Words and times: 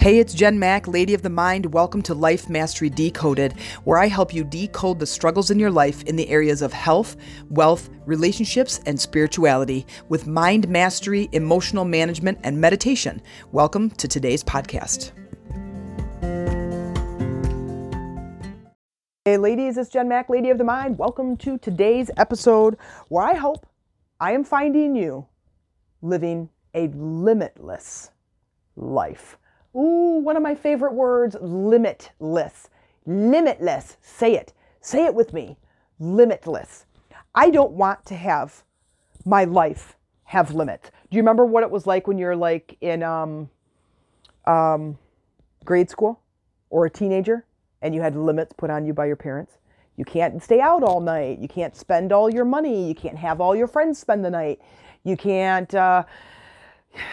Hey, 0.00 0.18
it's 0.18 0.32
Jen 0.32 0.58
Mack, 0.58 0.88
Lady 0.88 1.12
of 1.12 1.20
the 1.20 1.28
Mind. 1.28 1.74
Welcome 1.74 2.00
to 2.04 2.14
Life 2.14 2.48
Mastery 2.48 2.88
Decoded, 2.88 3.52
where 3.84 3.98
I 3.98 4.06
help 4.06 4.32
you 4.32 4.44
decode 4.44 4.98
the 4.98 5.04
struggles 5.04 5.50
in 5.50 5.58
your 5.58 5.70
life 5.70 6.02
in 6.04 6.16
the 6.16 6.26
areas 6.30 6.62
of 6.62 6.72
health, 6.72 7.18
wealth, 7.50 7.90
relationships, 8.06 8.80
and 8.86 8.98
spirituality 8.98 9.86
with 10.08 10.26
mind 10.26 10.70
mastery, 10.70 11.28
emotional 11.32 11.84
management, 11.84 12.38
and 12.44 12.58
meditation. 12.58 13.20
Welcome 13.52 13.90
to 13.90 14.08
today's 14.08 14.42
podcast. 14.42 15.12
Hey, 19.26 19.36
ladies, 19.36 19.76
it's 19.76 19.90
Jen 19.90 20.08
Mack, 20.08 20.30
Lady 20.30 20.48
of 20.48 20.56
the 20.56 20.64
Mind. 20.64 20.96
Welcome 20.96 21.36
to 21.36 21.58
today's 21.58 22.10
episode 22.16 22.78
where 23.08 23.24
I 23.24 23.34
hope 23.34 23.66
I 24.18 24.32
am 24.32 24.44
finding 24.44 24.96
you 24.96 25.26
living 26.00 26.48
a 26.72 26.88
limitless 26.88 28.12
life. 28.76 29.36
Ooh, 29.74 30.20
one 30.22 30.36
of 30.36 30.42
my 30.42 30.54
favorite 30.54 30.94
words 30.94 31.36
limitless. 31.40 32.68
Limitless. 33.06 33.96
Say 34.02 34.34
it. 34.34 34.52
Say 34.80 35.04
it 35.04 35.14
with 35.14 35.32
me. 35.32 35.56
Limitless. 35.98 36.86
I 37.34 37.50
don't 37.50 37.72
want 37.72 38.04
to 38.06 38.14
have 38.16 38.64
my 39.24 39.44
life 39.44 39.96
have 40.24 40.54
limits. 40.54 40.90
Do 41.10 41.16
you 41.16 41.22
remember 41.22 41.44
what 41.44 41.62
it 41.62 41.70
was 41.70 41.86
like 41.86 42.06
when 42.06 42.18
you're 42.18 42.36
like 42.36 42.76
in 42.80 43.02
um, 43.02 43.50
um, 44.46 44.96
grade 45.64 45.90
school 45.90 46.20
or 46.70 46.86
a 46.86 46.90
teenager 46.90 47.44
and 47.82 47.94
you 47.94 48.00
had 48.00 48.16
limits 48.16 48.52
put 48.56 48.70
on 48.70 48.86
you 48.86 48.92
by 48.92 49.06
your 49.06 49.16
parents? 49.16 49.58
You 49.96 50.04
can't 50.04 50.42
stay 50.42 50.60
out 50.60 50.82
all 50.82 51.00
night. 51.00 51.40
You 51.40 51.48
can't 51.48 51.76
spend 51.76 52.12
all 52.12 52.32
your 52.32 52.44
money. 52.44 52.88
You 52.88 52.94
can't 52.94 53.18
have 53.18 53.40
all 53.40 53.54
your 53.54 53.66
friends 53.66 53.98
spend 53.98 54.24
the 54.24 54.30
night. 54.30 54.60
You 55.04 55.16
can't. 55.16 55.74
Uh, 55.74 56.04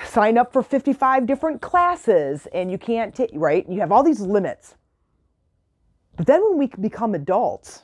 sign 0.06 0.38
up 0.38 0.52
for 0.52 0.62
55 0.62 1.26
different 1.26 1.62
classes 1.62 2.48
and 2.54 2.72
you 2.72 2.78
can't 2.78 3.14
take, 3.14 3.32
right? 3.34 3.68
You 3.70 3.80
have 3.80 3.92
all 3.92 4.04
these 4.04 4.22
limits. 4.22 4.76
But 6.16 6.26
then 6.26 6.44
when 6.44 6.58
we 6.58 6.68
become 6.82 7.14
adults, 7.14 7.84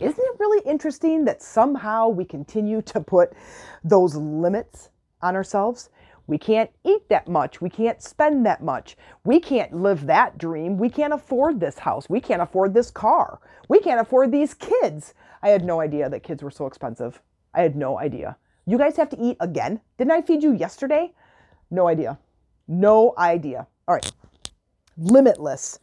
isn't 0.00 0.18
it 0.18 0.40
really 0.40 0.62
interesting 0.64 1.24
that 1.24 1.42
somehow 1.42 2.08
we 2.08 2.24
continue 2.24 2.80
to 2.82 3.00
put 3.00 3.32
those 3.84 4.14
limits 4.14 4.90
on 5.22 5.34
ourselves? 5.34 5.90
We 6.28 6.38
can't 6.38 6.70
eat 6.84 7.08
that 7.08 7.26
much. 7.26 7.60
We 7.60 7.70
can't 7.70 8.02
spend 8.02 8.44
that 8.46 8.62
much. 8.62 8.96
We 9.24 9.40
can't 9.40 9.72
live 9.72 10.06
that 10.06 10.38
dream. 10.38 10.76
We 10.76 10.90
can't 10.90 11.14
afford 11.14 11.58
this 11.58 11.78
house. 11.78 12.08
We 12.08 12.20
can't 12.20 12.42
afford 12.42 12.74
this 12.74 12.90
car. 12.90 13.40
We 13.68 13.80
can't 13.80 14.00
afford 14.00 14.30
these 14.30 14.54
kids. 14.54 15.14
I 15.42 15.48
had 15.48 15.64
no 15.64 15.80
idea 15.80 16.08
that 16.10 16.22
kids 16.22 16.42
were 16.42 16.50
so 16.50 16.66
expensive. 16.66 17.20
I 17.54 17.62
had 17.62 17.76
no 17.76 17.98
idea. 17.98 18.36
You 18.68 18.76
guys 18.76 18.98
have 18.98 19.08
to 19.08 19.18
eat 19.18 19.38
again? 19.40 19.80
Didn't 19.96 20.10
I 20.10 20.20
feed 20.20 20.42
you 20.42 20.52
yesterday? 20.52 21.14
No 21.70 21.88
idea. 21.88 22.18
No 22.66 23.14
idea. 23.16 23.66
All 23.88 23.94
right. 23.94 24.12
Limitless. 24.98 25.78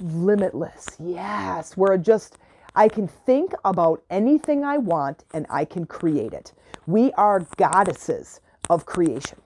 Limitless. 0.00 0.96
Yes. 0.98 1.76
Where 1.76 1.98
just 1.98 2.38
I 2.74 2.88
can 2.88 3.06
think 3.06 3.52
about 3.66 4.02
anything 4.08 4.64
I 4.64 4.78
want 4.78 5.24
and 5.34 5.44
I 5.50 5.66
can 5.66 5.84
create 5.84 6.32
it. 6.32 6.54
We 6.86 7.12
are 7.12 7.46
goddesses 7.58 8.40
of 8.70 8.86
creation. 8.86 9.42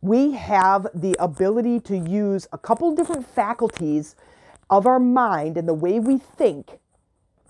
We 0.00 0.32
have 0.32 0.88
the 0.92 1.14
ability 1.20 1.78
to 1.82 1.96
use 1.96 2.48
a 2.52 2.58
couple 2.58 2.92
different 2.96 3.24
faculties 3.24 4.16
of 4.68 4.84
our 4.84 4.98
mind 4.98 5.56
and 5.56 5.68
the 5.68 5.74
way 5.74 6.00
we 6.00 6.18
think 6.18 6.80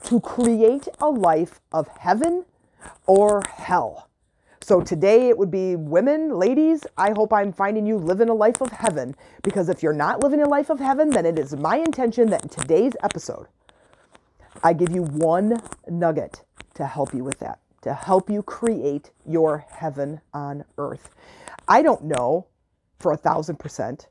to 0.03 0.21
create 0.21 0.87
a 1.01 1.09
life 1.09 1.63
of 1.73 1.89
heaven 1.89 2.45
or 3.07 3.41
hell. 3.49 4.11
So 4.65 4.81
today 4.81 5.29
it 5.29 5.37
would 5.37 5.51
be 5.51 5.77
women, 5.77 6.39
ladies, 6.39 6.87
I 6.97 7.11
hope 7.11 7.35
I'm 7.35 7.53
finding 7.53 7.85
you 7.85 7.99
living 7.99 8.31
a 8.31 8.35
life 8.35 8.63
of 8.63 8.71
heaven 8.71 9.15
because 9.43 9.69
if 9.69 9.83
you're 9.83 9.93
not 9.93 10.23
living 10.23 10.41
a 10.41 10.49
life 10.49 10.71
of 10.71 10.81
heaven, 10.81 11.11
then 11.11 11.27
it 11.27 11.39
is 11.39 11.55
my 11.55 11.77
intention 11.77 12.31
that 12.31 12.45
in 12.45 12.49
today's 12.49 12.95
episode, 13.03 13.47
I 14.63 14.73
give 14.73 14.91
you 14.91 15.03
one 15.03 15.61
nugget 15.87 16.45
to 16.77 16.87
help 16.87 17.13
you 17.13 17.23
with 17.23 17.41
that, 17.41 17.59
to 17.83 17.93
help 17.93 18.31
you 18.31 18.43
create 18.43 19.11
your 19.27 19.67
heaven 19.71 20.23
on 20.33 20.65
earth. 20.79 21.11
I 21.69 21.83
don't 21.83 22.05
know 22.05 22.47
for 22.99 23.13
a 23.13 23.19
thousand 23.19 23.59
percent 23.59 24.07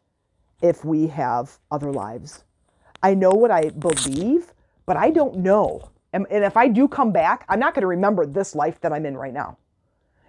if 0.62 0.86
we 0.86 1.08
have 1.08 1.58
other 1.72 1.92
lives. 1.92 2.44
I 3.02 3.16
know 3.16 3.31
what 3.31 3.50
I 3.50 3.72
believe, 3.72 4.53
but 4.86 4.97
I 4.97 5.09
don't 5.09 5.38
know. 5.38 5.90
And, 6.13 6.28
and 6.30 6.44
if 6.44 6.56
I 6.58 6.68
do 6.68 6.88
come 6.88 7.12
back, 7.12 7.44
I'm 7.50 7.59
not 7.59 7.74
going 7.74 7.81
to 7.81 7.88
remember 7.88 8.28
this 8.28 8.53
life 8.53 8.80
that 8.81 8.94
I'm 8.94 9.08
in 9.08 9.18
right 9.18 9.34
now. 9.34 9.58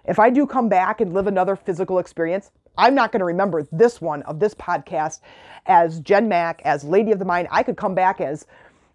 If 0.07 0.19
I 0.19 0.29
do 0.29 0.45
come 0.45 0.69
back 0.69 1.01
and 1.01 1.13
live 1.13 1.27
another 1.27 1.55
physical 1.55 1.99
experience, 1.99 2.51
I'm 2.77 2.93
not 2.93 3.11
going 3.11 3.19
to 3.19 3.25
remember 3.25 3.67
this 3.71 4.01
one 4.01 4.21
of 4.23 4.39
this 4.39 4.53
podcast 4.53 5.21
as 5.65 5.99
Jen 6.01 6.27
Mack, 6.27 6.61
as 6.65 6.83
Lady 6.83 7.11
of 7.11 7.19
the 7.19 7.25
Mind. 7.25 7.47
I 7.51 7.63
could 7.63 7.77
come 7.77 7.95
back 7.95 8.21
as 8.21 8.45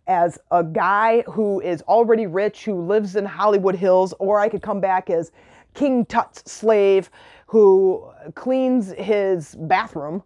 as 0.06 0.38
a 0.50 0.64
guy 0.64 1.22
who 1.22 1.60
is 1.60 1.82
already 1.82 2.26
rich, 2.26 2.64
who 2.64 2.74
lives 2.74 3.14
in 3.14 3.24
Hollywood 3.24 3.76
Hills, 3.76 4.12
or 4.18 4.40
I 4.40 4.48
could 4.48 4.62
come 4.62 4.80
back 4.80 5.08
as 5.08 5.30
King 5.74 6.04
Tut's 6.04 6.50
slave 6.50 7.10
who 7.46 8.08
cleans 8.34 8.92
his 8.92 9.56
bathroom 9.56 10.22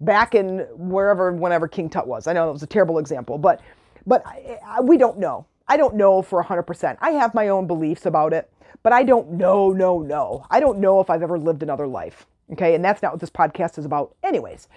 back 0.00 0.34
in 0.34 0.66
wherever, 0.74 1.32
whenever 1.32 1.68
King 1.68 1.88
Tut 1.88 2.06
was. 2.06 2.26
I 2.26 2.32
know 2.32 2.46
that 2.46 2.52
was 2.52 2.62
a 2.64 2.66
terrible 2.66 2.98
example, 2.98 3.38
but 3.38 3.60
but 4.06 4.26
I, 4.26 4.58
I, 4.66 4.80
we 4.80 4.98
don't 4.98 5.18
know. 5.18 5.46
I 5.66 5.76
don't 5.76 5.94
know 5.94 6.20
for 6.20 6.42
100%. 6.44 6.98
I 7.00 7.10
have 7.12 7.32
my 7.32 7.48
own 7.48 7.66
beliefs 7.66 8.06
about 8.06 8.32
it. 8.34 8.50
But 8.84 8.92
I 8.92 9.02
don't 9.02 9.32
know, 9.32 9.70
no, 9.70 10.00
no. 10.00 10.46
I 10.50 10.60
don't 10.60 10.78
know 10.78 11.00
if 11.00 11.08
I've 11.08 11.22
ever 11.22 11.38
lived 11.38 11.62
another 11.62 11.86
life. 11.86 12.26
Okay. 12.52 12.74
And 12.74 12.84
that's 12.84 13.02
not 13.02 13.12
what 13.12 13.20
this 13.20 13.30
podcast 13.30 13.78
is 13.78 13.86
about, 13.86 14.14
anyways. 14.22 14.68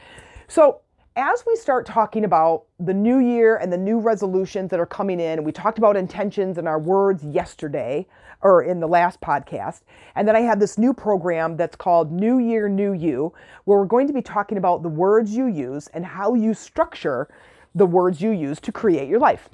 So, 0.48 0.80
as 1.18 1.44
we 1.48 1.56
start 1.56 1.86
talking 1.86 2.26
about 2.26 2.66
the 2.80 2.94
new 2.94 3.18
year 3.18 3.58
and 3.58 3.74
the 3.74 3.78
new 3.78 4.00
resolutions 4.00 4.70
that 4.70 4.80
are 4.80 4.86
coming 4.86 5.20
in, 5.20 5.44
we 5.44 5.52
talked 5.52 5.80
about 5.80 5.98
intentions 5.98 6.60
and 6.60 6.68
our 6.68 6.80
words 6.80 7.24
yesterday 7.26 8.06
or 8.42 8.62
in 8.62 8.80
the 8.80 8.88
last 8.88 9.20
podcast. 9.20 9.82
And 10.16 10.28
then 10.28 10.36
I 10.36 10.42
have 10.42 10.60
this 10.60 10.78
new 10.78 10.94
program 10.94 11.58
that's 11.58 11.76
called 11.76 12.12
New 12.12 12.38
Year, 12.38 12.70
New 12.70 12.94
You, 12.94 13.34
where 13.66 13.80
we're 13.80 13.86
going 13.86 14.06
to 14.08 14.14
be 14.14 14.22
talking 14.22 14.60
about 14.60 14.84
the 14.84 14.90
words 14.90 15.36
you 15.36 15.48
use 15.48 15.88
and 15.88 16.06
how 16.06 16.36
you 16.36 16.54
structure 16.54 17.28
the 17.74 17.88
words 17.88 18.22
you 18.22 18.30
use 18.30 18.60
to 18.62 18.72
create 18.72 19.10
your 19.10 19.20
life. 19.20 19.50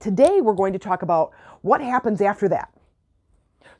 Today, 0.00 0.40
we're 0.40 0.54
going 0.54 0.72
to 0.72 0.78
talk 0.78 1.02
about 1.02 1.32
what 1.60 1.82
happens 1.82 2.22
after 2.22 2.48
that. 2.48 2.70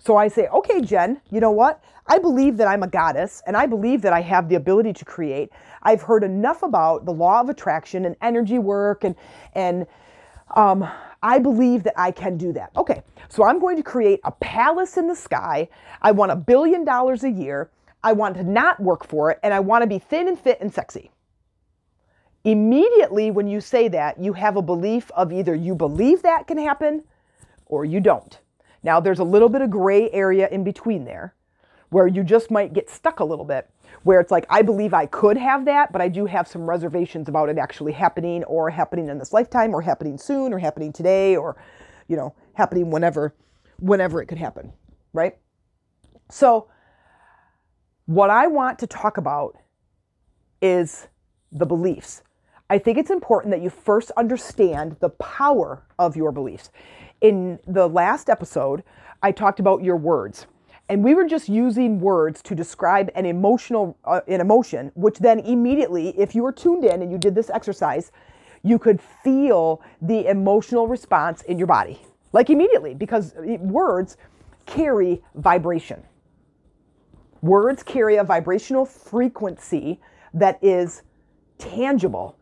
So 0.01 0.17
I 0.17 0.29
say, 0.29 0.49
okay, 0.49 0.81
Jen, 0.81 1.21
you 1.31 1.41
know 1.41 1.51
what? 1.51 1.85
I 2.07 2.19
believe 2.19 2.57
that 2.57 2.67
I'm 2.67 2.83
a 2.83 2.89
goddess 2.89 3.43
and 3.47 3.57
I 3.57 3.67
believe 3.67 4.01
that 4.03 4.15
I 4.15 4.23
have 4.23 4.49
the 4.49 4.55
ability 4.55 4.95
to 4.95 5.05
create. 5.05 5.51
I've 5.83 6.03
heard 6.03 6.25
enough 6.25 6.63
about 6.63 7.05
the 7.05 7.13
law 7.13 7.41
of 7.41 7.51
attraction 7.51 8.07
and 8.07 8.17
energy 8.23 8.59
work 8.59 9.05
and, 9.05 9.15
and, 9.55 9.87
um, 10.57 10.91
I 11.23 11.39
believe 11.39 11.83
that 11.83 12.01
I 12.01 12.13
can 12.13 12.39
do 12.39 12.53
that. 12.55 12.71
Okay, 12.77 13.03
so 13.29 13.45
I'm 13.45 13.61
going 13.61 13.77
to 13.77 13.83
create 13.83 14.21
a 14.25 14.33
palace 14.33 14.97
in 14.97 15.07
the 15.07 15.15
sky. 15.15 15.69
I 16.01 16.13
want 16.13 16.33
a 16.33 16.37
billion 16.37 16.83
dollars 16.85 17.25
a 17.25 17.31
year. 17.31 17.71
I 18.03 18.15
want 18.15 18.37
to 18.37 18.43
not 18.43 18.81
work 18.81 19.07
for 19.07 19.31
it, 19.31 19.39
and 19.43 19.53
I 19.53 19.61
want 19.61 19.83
to 19.83 19.87
be 19.87 19.99
thin 19.99 20.29
and 20.29 20.39
fit 20.39 20.59
and 20.63 20.73
sexy. 20.73 21.11
Immediately, 22.45 23.31
when 23.31 23.49
you 23.49 23.61
say 23.61 23.89
that, 23.89 24.19
you 24.19 24.33
have 24.33 24.57
a 24.57 24.63
belief 24.63 25.11
of 25.15 25.31
either 25.31 25.55
you 25.55 25.75
believe 25.75 26.23
that 26.23 26.47
can 26.47 26.57
happen 26.57 27.05
or 27.67 27.85
you 27.85 28.01
don't. 28.01 28.41
Now, 28.83 29.01
there's 29.01 29.19
a 29.19 29.25
little 29.25 29.49
bit 29.49 29.63
of 29.63 29.71
gray 29.71 30.11
area 30.11 30.49
in 30.49 30.65
between 30.65 31.05
there 31.05 31.35
where 31.91 32.07
you 32.07 32.23
just 32.23 32.51
might 32.51 32.73
get 32.73 32.89
stuck 32.89 33.21
a 33.21 33.25
little 33.25 33.45
bit, 33.45 33.69
where 34.05 34.21
it's 34.21 34.31
like, 34.31 34.47
I 34.49 34.63
believe 34.63 34.95
I 34.95 35.07
could 35.07 35.37
have 35.37 35.65
that, 35.65 35.93
but 35.93 36.01
I 36.01 36.09
do 36.09 36.25
have 36.27 36.47
some 36.49 36.69
reservations 36.69 37.29
about 37.29 37.49
it 37.49 37.59
actually 37.59 37.93
happening 37.93 38.45
or 38.45 38.71
happening 38.71 39.09
in 39.09 39.19
this 39.19 39.33
lifetime 39.33 39.75
or 39.75 39.83
happening 39.83 40.17
soon 40.17 40.53
or 40.53 40.59
happening 40.59 40.93
today 40.93 41.37
or, 41.37 41.57
you 42.09 42.17
know, 42.17 42.35
happening 42.55 42.91
whenever, 42.91 43.35
whenever 43.79 44.23
it 44.23 44.27
could 44.27 44.39
happen, 44.39 44.73
right? 45.13 45.37
So, 46.31 46.69
what 48.07 48.31
I 48.31 48.47
want 48.47 48.79
to 48.81 48.87
talk 48.87 49.17
about 49.19 49.57
is 50.63 51.09
the 51.53 51.67
beliefs. 51.67 52.23
I 52.69 52.79
think 52.79 52.99
it's 52.99 53.11
important 53.11 53.51
that 53.53 53.63
you 53.63 53.71
first 53.71 54.13
understand 54.17 54.97
the 55.01 55.11
power 55.11 55.83
of 55.99 56.17
your 56.17 56.31
beliefs 56.31 56.71
in 57.21 57.59
the 57.67 57.89
last 57.89 58.29
episode, 58.31 58.83
I 59.23 59.33
talked 59.33 59.61
about 59.61 59.83
your 59.83 59.97
words. 59.97 60.47
And 60.89 61.05
we 61.05 61.15
were 61.15 61.27
just 61.27 61.49
using 61.49 62.01
words 62.01 62.43
to 62.43 62.55
describe 62.55 63.11
an 63.15 63.25
emotional 63.25 63.97
uh, 64.05 64.23
an 64.27 64.41
emotion, 64.41 64.91
which 64.97 65.19
then 65.19 65.39
immediately, 65.41 66.09
if 66.19 66.35
you 66.35 66.43
were 66.43 66.53
tuned 66.53 66.85
in 66.85 67.01
and 67.01 67.13
you 67.13 67.19
did 67.19 67.35
this 67.35 67.49
exercise, 67.49 68.11
you 68.65 68.79
could 68.79 69.01
feel 69.01 69.81
the 70.03 70.27
emotional 70.27 70.89
response 70.89 71.43
in 71.43 71.59
your 71.59 71.69
body. 71.69 72.01
Like 72.33 72.51
immediately, 72.51 72.95
because 72.95 73.35
words 73.61 74.17
carry 74.67 75.23
vibration. 75.37 76.03
Words 77.41 77.83
carry 77.83 78.17
a 78.17 78.25
vibrational 78.25 78.85
frequency 78.85 80.01
that 80.35 80.59
is 80.63 81.03
tangible, 81.59 82.37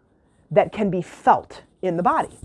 that 0.50 0.72
can 0.72 0.90
be 0.90 1.02
felt 1.02 1.62
in 1.82 1.96
the 1.96 2.02
body. 2.02 2.38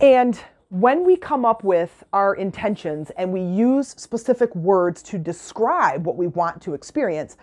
And 0.00 0.40
when 0.70 1.04
we 1.04 1.16
come 1.16 1.44
up 1.44 1.64
with 1.64 2.04
our 2.12 2.34
intentions 2.34 3.10
and 3.16 3.32
we 3.32 3.40
use 3.40 3.88
specific 3.88 4.54
words 4.54 5.02
to 5.02 5.18
describe 5.18 6.06
what 6.06 6.16
we 6.16 6.28
want 6.28 6.62
to 6.62 6.74
experience, 6.74 7.36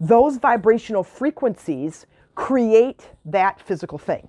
those 0.00 0.38
vibrational 0.38 1.04
frequencies 1.04 2.06
create 2.34 3.10
that 3.26 3.60
physical 3.60 3.98
thing. 3.98 4.26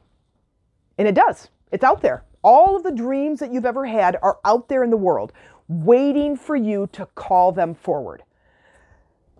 And 0.97 1.07
it 1.07 1.15
does, 1.15 1.49
it's 1.71 1.85
out 1.85 2.01
there. 2.01 2.25
All 2.43 2.75
of 2.75 2.83
the 2.83 2.91
dreams 2.91 3.39
that 3.39 3.51
you've 3.51 3.65
ever 3.65 3.85
had 3.85 4.17
are 4.21 4.39
out 4.43 4.67
there 4.67 4.83
in 4.83 4.89
the 4.89 4.97
world, 4.97 5.31
waiting 5.69 6.35
for 6.35 6.57
you 6.57 6.89
to 6.91 7.05
call 7.15 7.53
them 7.53 7.73
forward. 7.73 8.23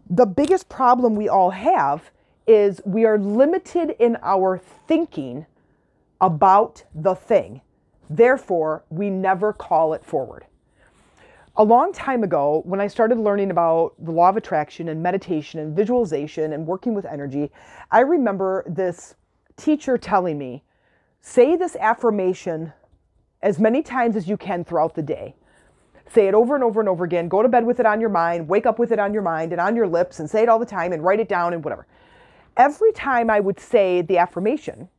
The 0.10 0.26
biggest 0.26 0.70
problem 0.70 1.16
we 1.16 1.28
all 1.28 1.50
have 1.50 2.10
is 2.48 2.82
we 2.86 3.04
are 3.04 3.20
limited 3.20 3.96
in 4.00 4.18
our 4.24 4.58
thinking 4.88 5.46
about 6.22 6.86
the 6.96 7.16
thing. 7.16 7.62
Therefore, 8.16 8.84
we 8.90 9.10
never 9.10 9.54
call 9.54 9.94
it 9.94 10.06
forward. 10.06 10.46
A 11.56 11.64
long 11.64 11.92
time 11.94 12.24
ago, 12.24 12.62
when 12.64 12.80
I 12.80 12.86
started 12.86 13.18
learning 13.18 13.50
about 13.50 13.94
the 13.98 14.12
law 14.12 14.30
of 14.30 14.38
attraction 14.38 14.88
and 14.88 15.02
meditation 15.02 15.60
and 15.60 15.76
visualization 15.76 16.54
and 16.54 16.68
working 16.68 16.94
with 16.94 17.06
energy, 17.06 17.52
I 17.92 18.02
remember 18.02 18.66
this 18.68 19.16
teacher 19.56 19.98
telling 19.98 20.38
me, 20.38 20.64
say 21.22 21.56
this 21.56 21.76
affirmation 21.76 22.74
as 23.42 23.60
many 23.60 23.82
times 23.82 24.16
as 24.16 24.28
you 24.28 24.38
can 24.38 24.64
throughout 24.64 24.94
the 24.94 25.02
day. 25.02 25.36
Say 26.08 26.28
it 26.28 26.36
over 26.36 26.54
and 26.54 26.64
over 26.64 26.80
and 26.80 26.90
over 26.90 27.06
again. 27.06 27.28
Go 27.28 27.42
to 27.42 27.50
bed 27.50 27.66
with 27.66 27.80
it 27.80 27.88
on 27.88 28.00
your 28.00 28.10
mind, 28.10 28.48
wake 28.48 28.68
up 28.68 28.78
with 28.78 28.92
it 28.92 29.00
on 29.00 29.12
your 29.12 29.24
mind 29.24 29.54
and 29.54 29.62
on 29.62 29.76
your 29.76 29.88
lips, 29.88 30.20
and 30.20 30.30
say 30.30 30.44
it 30.44 30.50
all 30.50 30.60
the 30.60 30.66
time 30.68 30.94
and 30.94 31.04
write 31.04 31.20
it 31.20 31.30
down 31.30 31.54
and 31.54 31.64
whatever. 31.64 31.88
Every 32.58 32.92
time 32.92 33.32
I 33.32 33.40
would 33.40 33.60
say 33.60 34.04
the 34.04 34.20
affirmation, 34.20 34.90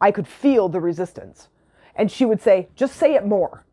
I 0.00 0.10
could 0.10 0.26
feel 0.26 0.68
the 0.68 0.80
resistance. 0.80 1.48
And 1.96 2.10
she 2.10 2.24
would 2.24 2.40
say, 2.40 2.68
just 2.74 2.96
say 2.96 3.14
it 3.14 3.26
more. 3.26 3.64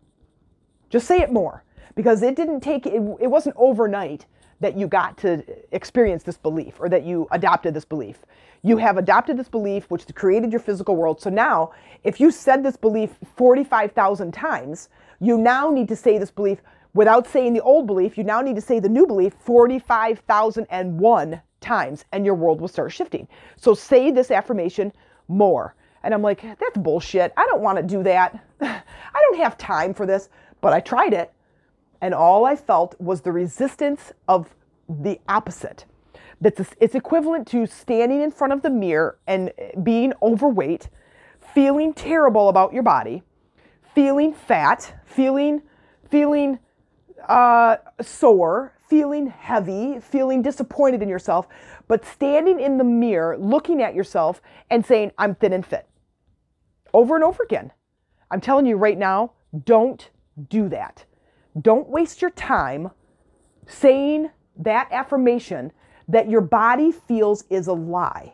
Just 0.90 1.08
say 1.08 1.22
it 1.22 1.32
more. 1.32 1.64
Because 1.96 2.22
it 2.22 2.36
didn't 2.36 2.62
take, 2.62 2.86
it, 2.86 3.02
it 3.20 3.28
wasn't 3.28 3.56
overnight 3.58 4.26
that 4.60 4.78
you 4.78 4.88
got 4.88 5.18
to 5.20 5.44
experience 5.72 6.24
this 6.24 6.38
belief 6.38 6.80
or 6.80 6.90
that 6.90 7.04
you 7.04 7.28
adopted 7.32 7.74
this 7.74 7.86
belief. 7.86 8.20
You 8.64 8.78
have 8.78 8.98
adopted 8.98 9.38
this 9.38 9.50
belief, 9.50 9.86
which 9.90 10.06
created 10.16 10.52
your 10.52 10.60
physical 10.60 10.96
world. 10.96 11.22
So 11.22 11.30
now, 11.30 11.74
if 12.04 12.20
you 12.20 12.32
said 12.32 12.64
this 12.64 12.76
belief 12.76 13.16
45,000 13.36 14.34
times, 14.34 14.90
you 15.20 15.38
now 15.38 15.70
need 15.70 15.88
to 15.90 15.96
say 15.96 16.18
this 16.18 16.32
belief 16.32 16.60
without 16.94 17.28
saying 17.28 17.54
the 17.54 17.62
old 17.62 17.86
belief. 17.88 18.18
You 18.18 18.24
now 18.24 18.42
need 18.42 18.56
to 18.56 18.62
say 18.62 18.80
the 18.80 18.90
new 18.90 19.06
belief 19.06 19.34
45,001 19.40 21.42
times, 21.60 22.06
and 22.12 22.26
your 22.26 22.36
world 22.36 22.60
will 22.60 22.68
start 22.68 22.92
shifting. 22.92 23.28
So 23.56 23.74
say 23.74 24.12
this 24.12 24.32
affirmation 24.32 24.92
more. 25.28 25.76
And 26.08 26.14
I'm 26.14 26.22
like, 26.22 26.42
that's 26.42 26.78
bullshit. 26.78 27.34
I 27.36 27.46
don't 27.48 27.60
want 27.60 27.80
to 27.80 27.84
do 27.84 28.02
that. 28.04 28.42
I 28.62 28.82
don't 29.14 29.40
have 29.40 29.58
time 29.58 29.94
for 29.94 30.06
this. 30.06 30.30
But 30.62 30.72
I 30.72 30.80
tried 30.80 31.12
it, 31.12 31.34
and 32.00 32.14
all 32.14 32.46
I 32.46 32.56
felt 32.56 32.96
was 32.98 33.20
the 33.20 33.34
resistance 33.34 34.14
of 34.26 34.56
the 34.88 35.20
opposite. 35.28 35.84
That's 36.40 36.62
it's 36.80 36.96
equivalent 36.96 37.46
to 37.50 37.66
standing 37.66 38.22
in 38.22 38.32
front 38.32 38.54
of 38.54 38.62
the 38.62 38.70
mirror 38.70 39.20
and 39.28 39.52
being 39.84 40.14
overweight, 40.22 40.88
feeling 41.54 41.94
terrible 41.94 42.48
about 42.48 42.72
your 42.72 42.84
body, 42.84 43.24
feeling 43.94 44.34
fat, 44.34 44.96
feeling 45.04 45.62
feeling 46.10 46.60
uh, 47.28 47.76
sore, 48.02 48.72
feeling 48.88 49.28
heavy, 49.28 50.00
feeling 50.00 50.42
disappointed 50.42 51.02
in 51.02 51.10
yourself, 51.10 51.50
but 51.90 52.06
standing 52.06 52.62
in 52.62 52.78
the 52.78 52.86
mirror, 52.86 53.38
looking 53.38 53.82
at 53.82 53.94
yourself 53.94 54.42
and 54.70 54.86
saying, 54.86 55.12
I'm 55.18 55.36
thin 55.36 55.52
and 55.52 55.66
fit. 55.66 55.87
Over 56.94 57.16
and 57.16 57.24
over 57.24 57.44
again. 57.44 57.72
I'm 58.32 58.42
telling 58.42 58.66
you 58.66 58.76
right 58.78 58.98
now, 58.98 59.32
don't 59.66 60.10
do 60.50 60.70
that. 60.70 61.06
Don't 61.62 61.90
waste 61.90 62.22
your 62.22 62.32
time 62.32 62.92
saying 63.68 64.30
that 64.58 64.90
affirmation 64.92 65.72
that 66.08 66.30
your 66.30 66.42
body 66.42 66.92
feels 66.92 67.44
is 67.50 67.68
a 67.68 67.74
lie. 67.74 68.34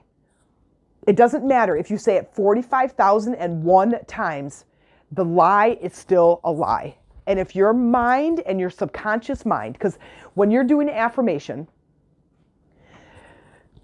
It 1.08 1.16
doesn't 1.16 1.46
matter 1.46 1.76
if 1.76 1.90
you 1.92 1.98
say 1.98 2.16
it 2.16 2.34
45,001 2.34 3.96
times, 4.08 4.66
the 5.12 5.26
lie 5.26 5.78
is 5.82 5.96
still 5.96 6.40
a 6.44 6.52
lie. 6.52 6.98
And 7.28 7.40
if 7.40 7.56
your 7.56 7.74
mind 7.74 8.42
and 8.46 8.60
your 8.60 8.70
subconscious 8.70 9.46
mind, 9.46 9.74
because 9.74 9.98
when 10.34 10.52
you're 10.52 10.64
doing 10.64 10.90
affirmation, 10.90 11.68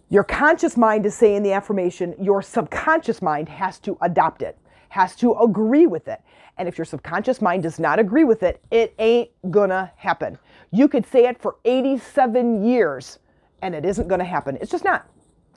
your 0.10 0.24
conscious 0.24 0.76
mind 0.76 1.06
is 1.06 1.16
saying 1.16 1.44
the 1.44 1.54
affirmation, 1.54 2.16
your 2.20 2.42
subconscious 2.42 3.22
mind 3.22 3.48
has 3.48 3.78
to 3.80 3.98
adopt 4.02 4.42
it, 4.42 4.58
has 4.90 5.16
to 5.18 5.34
agree 5.36 5.86
with 5.86 6.08
it. 6.08 6.22
And 6.58 6.68
if 6.68 6.78
your 6.78 6.86
subconscious 6.86 7.42
mind 7.42 7.64
does 7.64 7.80
not 7.80 8.00
agree 8.00 8.24
with 8.24 8.42
it, 8.42 8.62
it 8.72 8.94
ain't 8.98 9.30
gonna 9.52 9.92
happen. 9.96 10.38
You 10.72 10.88
could 10.88 11.06
say 11.06 11.28
it 11.28 11.40
for 11.40 11.58
87 11.64 12.66
years 12.66 13.20
and 13.62 13.76
it 13.76 13.86
isn't 13.86 14.08
gonna 14.08 14.26
happen. 14.26 14.58
It's 14.60 14.72
just 14.72 14.84
not. 14.84 15.08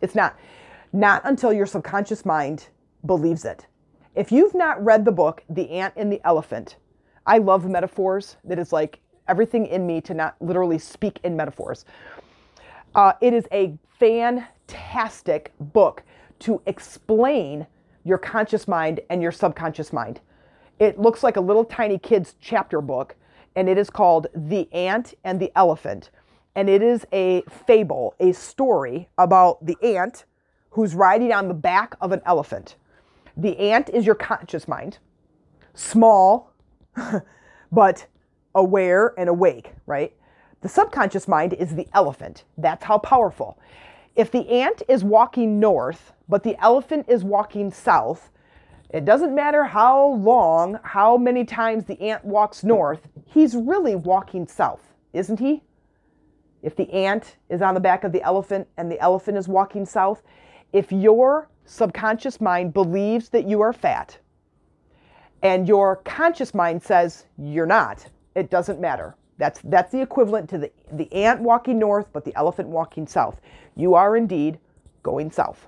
It's 0.02 0.14
not. 0.14 0.38
Not 0.92 1.22
until 1.24 1.52
your 1.52 1.66
subconscious 1.66 2.26
mind 2.26 2.68
believes 3.06 3.46
it. 3.46 3.66
If 4.14 4.30
you've 4.30 4.54
not 4.54 4.84
read 4.84 5.06
the 5.06 5.12
book, 5.12 5.42
The 5.48 5.70
Ant 5.70 5.94
and 5.96 6.12
the 6.12 6.20
Elephant, 6.24 6.76
I 7.26 7.38
love 7.38 7.64
metaphors. 7.64 8.36
That 8.44 8.58
is 8.58 8.70
like 8.72 9.00
everything 9.28 9.66
in 9.66 9.86
me 9.86 10.02
to 10.02 10.12
not 10.12 10.36
literally 10.40 10.78
speak 10.78 11.18
in 11.24 11.34
metaphors. 11.36 11.86
Uh, 12.94 13.12
it 13.20 13.32
is 13.32 13.46
a 13.52 13.76
fantastic 13.98 15.52
book 15.58 16.02
to 16.40 16.60
explain 16.66 17.66
your 18.04 18.18
conscious 18.18 18.68
mind 18.68 19.00
and 19.08 19.22
your 19.22 19.32
subconscious 19.32 19.92
mind. 19.92 20.20
It 20.78 20.98
looks 20.98 21.22
like 21.22 21.36
a 21.36 21.40
little 21.40 21.64
tiny 21.64 21.98
kid's 21.98 22.34
chapter 22.40 22.80
book, 22.80 23.14
and 23.54 23.68
it 23.68 23.78
is 23.78 23.88
called 23.88 24.26
The 24.34 24.70
Ant 24.72 25.14
and 25.24 25.40
the 25.40 25.52
Elephant. 25.56 26.10
And 26.54 26.68
it 26.68 26.82
is 26.82 27.06
a 27.12 27.42
fable, 27.66 28.14
a 28.20 28.32
story 28.32 29.08
about 29.16 29.64
the 29.64 29.76
ant 29.82 30.24
who's 30.70 30.94
riding 30.94 31.32
on 31.32 31.48
the 31.48 31.54
back 31.54 31.94
of 32.00 32.12
an 32.12 32.20
elephant. 32.26 32.76
The 33.36 33.58
ant 33.58 33.88
is 33.88 34.04
your 34.04 34.14
conscious 34.14 34.68
mind, 34.68 34.98
small, 35.72 36.52
but 37.72 38.06
aware 38.54 39.14
and 39.16 39.30
awake, 39.30 39.72
right? 39.86 40.14
The 40.62 40.68
subconscious 40.68 41.26
mind 41.26 41.52
is 41.54 41.74
the 41.74 41.88
elephant. 41.92 42.44
That's 42.56 42.84
how 42.84 42.98
powerful. 42.98 43.58
If 44.14 44.30
the 44.30 44.48
ant 44.48 44.82
is 44.88 45.02
walking 45.02 45.58
north, 45.58 46.12
but 46.28 46.44
the 46.44 46.56
elephant 46.62 47.06
is 47.08 47.24
walking 47.24 47.72
south, 47.72 48.30
it 48.90 49.04
doesn't 49.04 49.34
matter 49.34 49.64
how 49.64 50.06
long, 50.06 50.78
how 50.84 51.16
many 51.16 51.44
times 51.44 51.84
the 51.84 52.00
ant 52.00 52.24
walks 52.24 52.62
north, 52.62 53.08
he's 53.24 53.56
really 53.56 53.96
walking 53.96 54.46
south, 54.46 54.92
isn't 55.12 55.40
he? 55.40 55.62
If 56.62 56.76
the 56.76 56.90
ant 56.92 57.36
is 57.48 57.60
on 57.60 57.74
the 57.74 57.80
back 57.80 58.04
of 58.04 58.12
the 58.12 58.22
elephant 58.22 58.68
and 58.76 58.90
the 58.90 59.00
elephant 59.00 59.38
is 59.38 59.48
walking 59.48 59.84
south, 59.84 60.22
if 60.72 60.92
your 60.92 61.48
subconscious 61.64 62.40
mind 62.40 62.72
believes 62.72 63.30
that 63.30 63.48
you 63.48 63.62
are 63.62 63.72
fat, 63.72 64.16
and 65.42 65.66
your 65.66 65.96
conscious 65.96 66.54
mind 66.54 66.82
says 66.82 67.26
you're 67.36 67.66
not, 67.66 68.06
it 68.36 68.48
doesn't 68.48 68.80
matter. 68.80 69.16
That's, 69.38 69.60
that's 69.64 69.90
the 69.90 70.00
equivalent 70.00 70.48
to 70.50 70.58
the, 70.58 70.72
the 70.92 71.12
ant 71.12 71.40
walking 71.40 71.78
north, 71.78 72.06
but 72.12 72.24
the 72.24 72.34
elephant 72.36 72.68
walking 72.68 73.06
south. 73.06 73.40
You 73.76 73.94
are 73.94 74.16
indeed 74.16 74.58
going 75.02 75.30
south. 75.30 75.66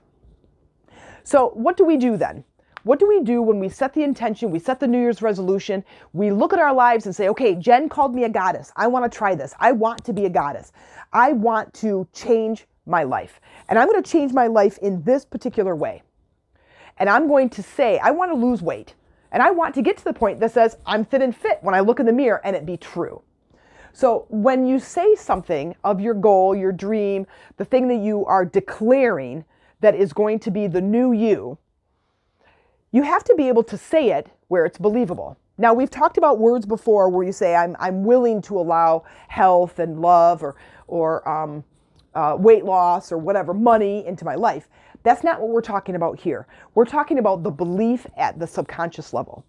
So, 1.25 1.51
what 1.55 1.77
do 1.77 1.85
we 1.85 1.97
do 1.97 2.17
then? 2.17 2.45
What 2.85 2.99
do 2.99 3.09
we 3.09 3.23
do 3.23 3.41
when 3.41 3.61
we 3.61 3.71
set 3.71 3.95
the 3.95 4.03
intention, 4.03 4.51
we 4.51 4.59
set 4.59 4.79
the 4.79 4.87
New 4.87 5.01
Year's 5.01 5.23
resolution, 5.23 5.83
we 6.13 6.31
look 6.31 6.53
at 6.53 6.59
our 6.59 6.75
lives 6.75 7.07
and 7.07 7.17
say, 7.17 7.29
okay, 7.29 7.55
Jen 7.55 7.89
called 7.89 8.15
me 8.15 8.25
a 8.25 8.29
goddess. 8.29 8.71
I 8.77 8.89
want 8.89 9.11
to 9.11 9.19
try 9.19 9.35
this. 9.35 9.55
I 9.59 9.73
want 9.73 10.05
to 10.05 10.13
be 10.13 10.27
a 10.27 10.31
goddess. 10.31 10.71
I 11.11 11.33
want 11.33 11.73
to 11.75 12.07
change 12.13 12.67
my 12.85 13.03
life. 13.05 13.41
And 13.71 13.79
I'm 13.79 13.89
going 13.89 14.03
to 14.03 14.11
change 14.11 14.35
my 14.35 14.49
life 14.49 14.77
in 14.79 15.03
this 15.03 15.25
particular 15.25 15.75
way. 15.75 16.03
And 16.99 17.09
I'm 17.09 17.27
going 17.27 17.49
to 17.51 17.63
say, 17.63 17.99
I 17.99 18.11
want 18.11 18.31
to 18.31 18.37
lose 18.37 18.61
weight. 18.61 18.95
And 19.33 19.43
I 19.43 19.51
want 19.51 19.75
to 19.77 19.83
get 19.83 19.97
to 19.97 20.05
the 20.05 20.13
point 20.13 20.39
that 20.41 20.53
says, 20.53 20.77
I'm 20.85 21.07
thin 21.07 21.23
and 21.23 21.35
fit 21.35 21.59
when 21.63 21.75
I 21.75 21.81
look 21.81 22.01
in 22.01 22.07
the 22.07 22.13
mirror 22.13 22.41
and 22.45 22.55
it 22.55 22.67
be 22.67 22.77
true. 22.77 23.23
So 23.95 24.27
when 24.29 24.67
you 24.67 24.81
say 24.81 25.15
something 25.15 25.77
of 25.85 26.01
your 26.01 26.15
goal, 26.15 26.57
your 26.57 26.73
dream, 26.73 27.29
the 27.59 27.65
thing 27.65 27.87
that 27.87 28.01
you 28.05 28.27
are 28.27 28.45
declaring 28.45 29.45
that 29.81 29.95
is 29.95 30.13
going 30.13 30.41
to 30.41 30.51
be 30.51 30.67
the 30.67 30.81
new 30.81 31.13
you, 31.13 31.57
you 32.91 33.05
have 33.05 33.23
to 33.23 33.37
be 33.37 33.47
able 33.47 33.63
to 33.63 33.79
say 33.79 34.11
it 34.11 34.27
where 34.49 34.67
it's 34.67 34.79
believable. 34.79 35.39
Now, 35.59 35.73
we've 35.75 35.91
talked 35.91 36.19
about 36.19 36.41
words 36.41 36.67
before 36.67 37.09
where 37.09 37.25
you 37.25 37.31
say, 37.31 37.55
I'm, 37.55 37.77
I'm 37.79 38.03
willing 38.03 38.43
to 38.43 38.59
allow 38.59 39.05
health 39.29 39.79
and 39.79 40.01
love 40.01 40.43
or, 40.43 40.57
or 40.89 41.29
um, 41.29 41.63
uh, 42.17 42.35
weight 42.37 42.65
loss 42.65 43.13
or 43.13 43.19
whatever, 43.19 43.55
money 43.55 44.05
into 44.05 44.25
my 44.25 44.35
life. 44.35 44.69
That's 45.05 45.23
not 45.23 45.41
what 45.41 45.51
we're 45.51 45.61
talking 45.61 45.95
about 45.95 46.19
here. 46.19 46.49
We're 46.75 46.85
talking 46.85 47.21
about 47.21 47.45
the 47.45 47.51
belief 47.53 48.09
at 48.17 48.41
the 48.41 48.47
subconscious 48.49 49.13
level. 49.13 49.45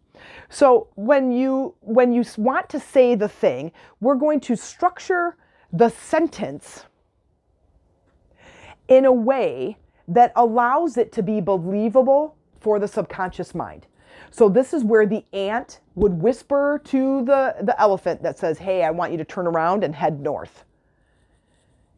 So 0.50 0.88
when 0.96 1.32
you 1.32 1.76
when 1.82 2.12
you 2.14 2.24
want 2.38 2.70
to 2.70 2.80
say 2.80 3.16
the 3.16 3.30
thing, 3.30 3.72
we're 4.00 4.16
going 4.16 4.40
to 4.42 4.56
structure 4.56 5.38
the 5.72 5.90
sentence 5.90 6.86
in 8.88 9.06
a 9.06 9.12
way 9.12 9.78
that 10.08 10.32
allows 10.36 10.98
it 10.98 11.12
to 11.14 11.24
be 11.24 11.42
believable 11.42 12.36
for 12.60 12.80
the 12.80 12.88
subconscious 12.88 13.56
mind. 13.56 13.88
So 14.32 14.50
this 14.50 14.74
is 14.74 14.84
where 14.84 15.06
the 15.06 15.24
ant 15.34 15.80
would 15.96 16.22
whisper 16.22 16.82
to 16.86 17.24
the, 17.26 17.56
the 17.62 17.80
elephant 17.80 18.22
that 18.24 18.38
says, 18.38 18.58
Hey, 18.58 18.84
I 18.84 18.92
want 18.92 19.12
you 19.12 19.18
to 19.18 19.26
turn 19.26 19.48
around 19.48 19.84
and 19.84 19.96
head 19.96 20.20
north. 20.20 20.64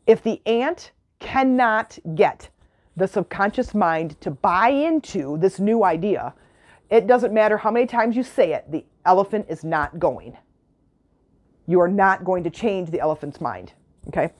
If 0.06 0.24
the 0.24 0.42
ant 0.46 0.92
cannot 1.20 1.98
get 2.16 2.50
the 2.96 3.08
subconscious 3.08 3.76
mind 3.76 4.20
to 4.22 4.32
buy 4.32 4.70
into 4.70 5.38
this 5.38 5.60
new 5.60 5.84
idea, 5.84 6.34
it 6.90 7.08
doesn't 7.08 7.34
matter 7.34 7.58
how 7.58 7.72
many 7.72 7.86
times 7.86 8.16
you 8.16 8.24
say 8.24 8.54
it, 8.54 8.72
the 8.72 8.86
elephant 9.06 9.46
is 9.50 9.64
not 9.64 10.00
going. 10.00 10.38
You 11.66 11.82
are 11.82 11.88
not 11.88 12.24
going 12.24 12.44
to 12.46 12.50
change 12.50 12.92
the 12.92 13.00
elephant's 13.00 13.42
mind. 13.42 13.74
Okay? 14.08 14.32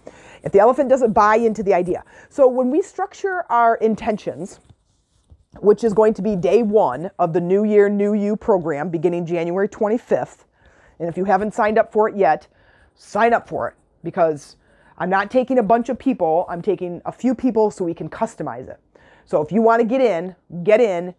If 0.44 0.52
the 0.52 0.60
elephant 0.60 0.90
doesn't 0.90 1.12
buy 1.12 1.36
into 1.36 1.62
the 1.62 1.74
idea. 1.74 2.04
So 2.30 2.48
when 2.48 2.72
we 2.72 2.82
structure 2.82 3.46
our 3.50 3.76
intentions, 3.76 4.60
which 5.60 5.84
is 5.84 5.94
going 5.94 6.14
to 6.14 6.22
be 6.22 6.36
day 6.36 6.64
one 6.64 7.12
of 7.20 7.34
the 7.34 7.42
New 7.42 7.64
Year, 7.66 7.90
New 7.90 8.14
You 8.14 8.36
program 8.36 8.90
beginning 8.90 9.26
January 9.26 9.68
25th. 9.68 10.46
And 11.00 11.10
if 11.10 11.18
you 11.18 11.26
haven't 11.26 11.54
signed 11.54 11.78
up 11.78 11.92
for 11.92 12.08
it 12.08 12.16
yet, 12.16 12.48
sign 12.96 13.34
up 13.34 13.48
for 13.48 13.68
it 13.68 13.76
because 14.04 14.56
I'm 14.98 15.10
not 15.10 15.30
taking 15.30 15.60
a 15.60 15.64
bunch 15.64 15.90
of 15.90 16.00
people, 16.00 16.46
I'm 16.50 16.62
taking 16.62 17.02
a 17.06 17.12
few 17.12 17.36
people 17.36 17.70
so 17.72 17.84
we 17.84 17.94
can 17.94 18.10
customize 18.10 18.70
it. 18.70 18.80
So 19.26 19.42
if 19.42 19.52
you 19.52 19.62
want 19.62 19.82
to 19.82 19.88
get 19.88 20.02
in, 20.02 20.36
get 20.64 20.80
in 20.80 21.14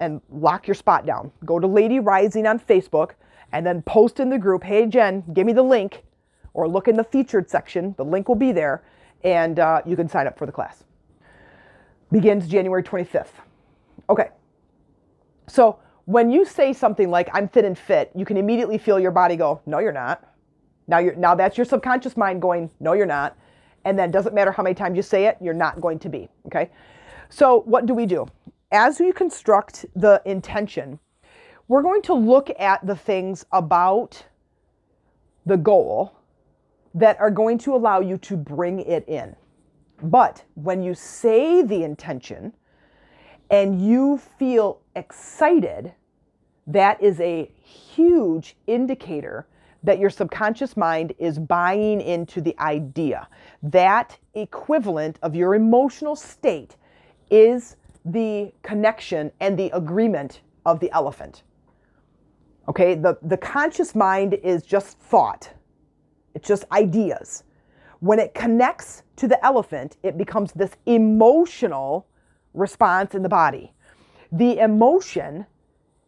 and 0.00 0.20
lock 0.30 0.66
your 0.66 0.74
spot 0.74 1.06
down. 1.06 1.30
Go 1.44 1.58
to 1.58 1.66
Lady 1.66 2.00
Rising 2.00 2.46
on 2.46 2.58
Facebook 2.58 3.12
and 3.52 3.66
then 3.66 3.82
post 3.82 4.20
in 4.20 4.30
the 4.30 4.38
group, 4.38 4.64
hey 4.64 4.86
Jen, 4.86 5.24
give 5.32 5.46
me 5.46 5.52
the 5.52 5.62
link, 5.62 6.02
or 6.54 6.68
look 6.68 6.88
in 6.88 6.96
the 6.96 7.04
featured 7.04 7.48
section. 7.48 7.94
The 7.96 8.04
link 8.04 8.28
will 8.28 8.36
be 8.36 8.52
there, 8.52 8.82
and 9.22 9.58
uh, 9.58 9.82
you 9.86 9.96
can 9.96 10.08
sign 10.08 10.26
up 10.26 10.38
for 10.38 10.46
the 10.46 10.52
class. 10.52 10.84
Begins 12.10 12.48
January 12.48 12.82
25th. 12.82 13.28
Okay. 14.08 14.30
So 15.46 15.78
when 16.06 16.30
you 16.30 16.44
say 16.44 16.72
something 16.72 17.10
like 17.10 17.28
I'm 17.32 17.48
thin 17.48 17.64
and 17.64 17.78
fit, 17.78 18.10
you 18.14 18.24
can 18.24 18.36
immediately 18.36 18.78
feel 18.78 18.98
your 18.98 19.10
body 19.10 19.36
go, 19.36 19.60
"No, 19.66 19.78
you're 19.78 19.92
not." 19.92 20.26
Now 20.88 20.98
you're 20.98 21.14
now 21.14 21.34
that's 21.34 21.56
your 21.56 21.64
subconscious 21.64 22.16
mind 22.16 22.42
going, 22.42 22.70
"No, 22.80 22.94
you're 22.94 23.06
not." 23.06 23.36
And 23.84 23.98
then 23.98 24.10
doesn't 24.10 24.34
matter 24.34 24.52
how 24.52 24.62
many 24.62 24.74
times 24.74 24.96
you 24.96 25.02
say 25.02 25.26
it, 25.26 25.38
you're 25.40 25.54
not 25.54 25.80
going 25.80 25.98
to 26.00 26.08
be, 26.08 26.28
okay? 26.46 26.70
So 27.30 27.62
what 27.62 27.86
do 27.86 27.94
we 27.94 28.06
do? 28.06 28.26
As 28.72 29.00
we 29.00 29.12
construct 29.12 29.86
the 29.96 30.22
intention, 30.24 31.00
we're 31.66 31.82
going 31.82 32.02
to 32.02 32.14
look 32.14 32.50
at 32.58 32.86
the 32.86 32.94
things 32.94 33.44
about 33.52 34.24
the 35.44 35.56
goal 35.56 36.16
that 36.94 37.18
are 37.20 37.30
going 37.30 37.58
to 37.58 37.74
allow 37.74 38.00
you 38.00 38.16
to 38.18 38.36
bring 38.36 38.80
it 38.80 39.08
in. 39.08 39.34
But 40.02 40.44
when 40.54 40.82
you 40.82 40.94
say 40.94 41.62
the 41.62 41.82
intention, 41.82 42.54
and 43.50 43.84
you 43.84 44.18
feel 44.38 44.80
excited, 44.94 45.92
that 46.66 47.02
is 47.02 47.20
a 47.20 47.50
huge 47.60 48.56
indicator 48.68 49.48
that 49.82 49.98
your 49.98 50.10
subconscious 50.10 50.76
mind 50.76 51.12
is 51.18 51.38
buying 51.38 52.00
into 52.00 52.40
the 52.40 52.56
idea. 52.60 53.26
That 53.62 54.16
equivalent 54.34 55.18
of 55.22 55.34
your 55.34 55.54
emotional 55.54 56.14
state 56.14 56.76
is 57.30 57.76
the 58.12 58.52
connection 58.62 59.30
and 59.40 59.58
the 59.58 59.70
agreement 59.74 60.40
of 60.66 60.80
the 60.80 60.90
elephant. 60.92 61.42
Okay, 62.68 62.94
the, 62.94 63.18
the 63.22 63.36
conscious 63.36 63.94
mind 63.94 64.34
is 64.34 64.62
just 64.62 64.98
thought, 64.98 65.50
it's 66.34 66.46
just 66.46 66.64
ideas. 66.72 67.44
When 68.00 68.18
it 68.18 68.32
connects 68.34 69.02
to 69.16 69.28
the 69.28 69.44
elephant, 69.44 69.96
it 70.02 70.16
becomes 70.16 70.52
this 70.52 70.70
emotional 70.86 72.06
response 72.54 73.14
in 73.14 73.22
the 73.22 73.28
body. 73.28 73.72
The 74.32 74.58
emotion 74.58 75.46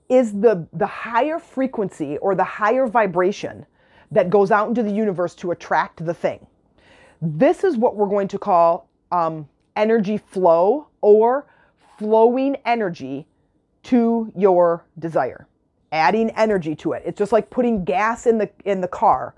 is 0.09 0.33
the, 0.33 0.67
the 0.73 0.87
higher 0.87 1.39
frequency 1.39 2.19
or 2.19 2.35
the 2.35 2.45
higher 2.45 2.87
vibration 2.87 3.67
that 4.11 4.31
goes 4.31 4.51
out 4.51 4.69
into 4.69 4.83
the 4.83 4.93
universe 4.93 5.35
to 5.37 5.51
attract 5.51 6.05
the 6.05 6.15
thing. 6.15 6.47
This 7.21 7.65
is 7.65 7.77
what 7.77 7.97
we're 7.97 8.09
going 8.09 8.29
to 8.29 8.39
call 8.39 8.89
um, 9.11 9.49
energy 9.77 10.19
flow 10.19 10.89
or 11.01 11.47
flowing 12.03 12.57
energy 12.65 13.27
to 13.85 14.33
your 14.37 14.85
desire, 14.99 15.47
adding 15.93 16.31
energy 16.31 16.75
to 16.75 16.93
it. 16.93 17.03
It's 17.07 17.19
just 17.19 17.33
like 17.33 17.49
putting 17.49 17.85
gas 17.85 18.27
in 18.27 18.39
the 18.39 18.51
in 18.65 18.81
the 18.81 18.89
car. 18.89 19.35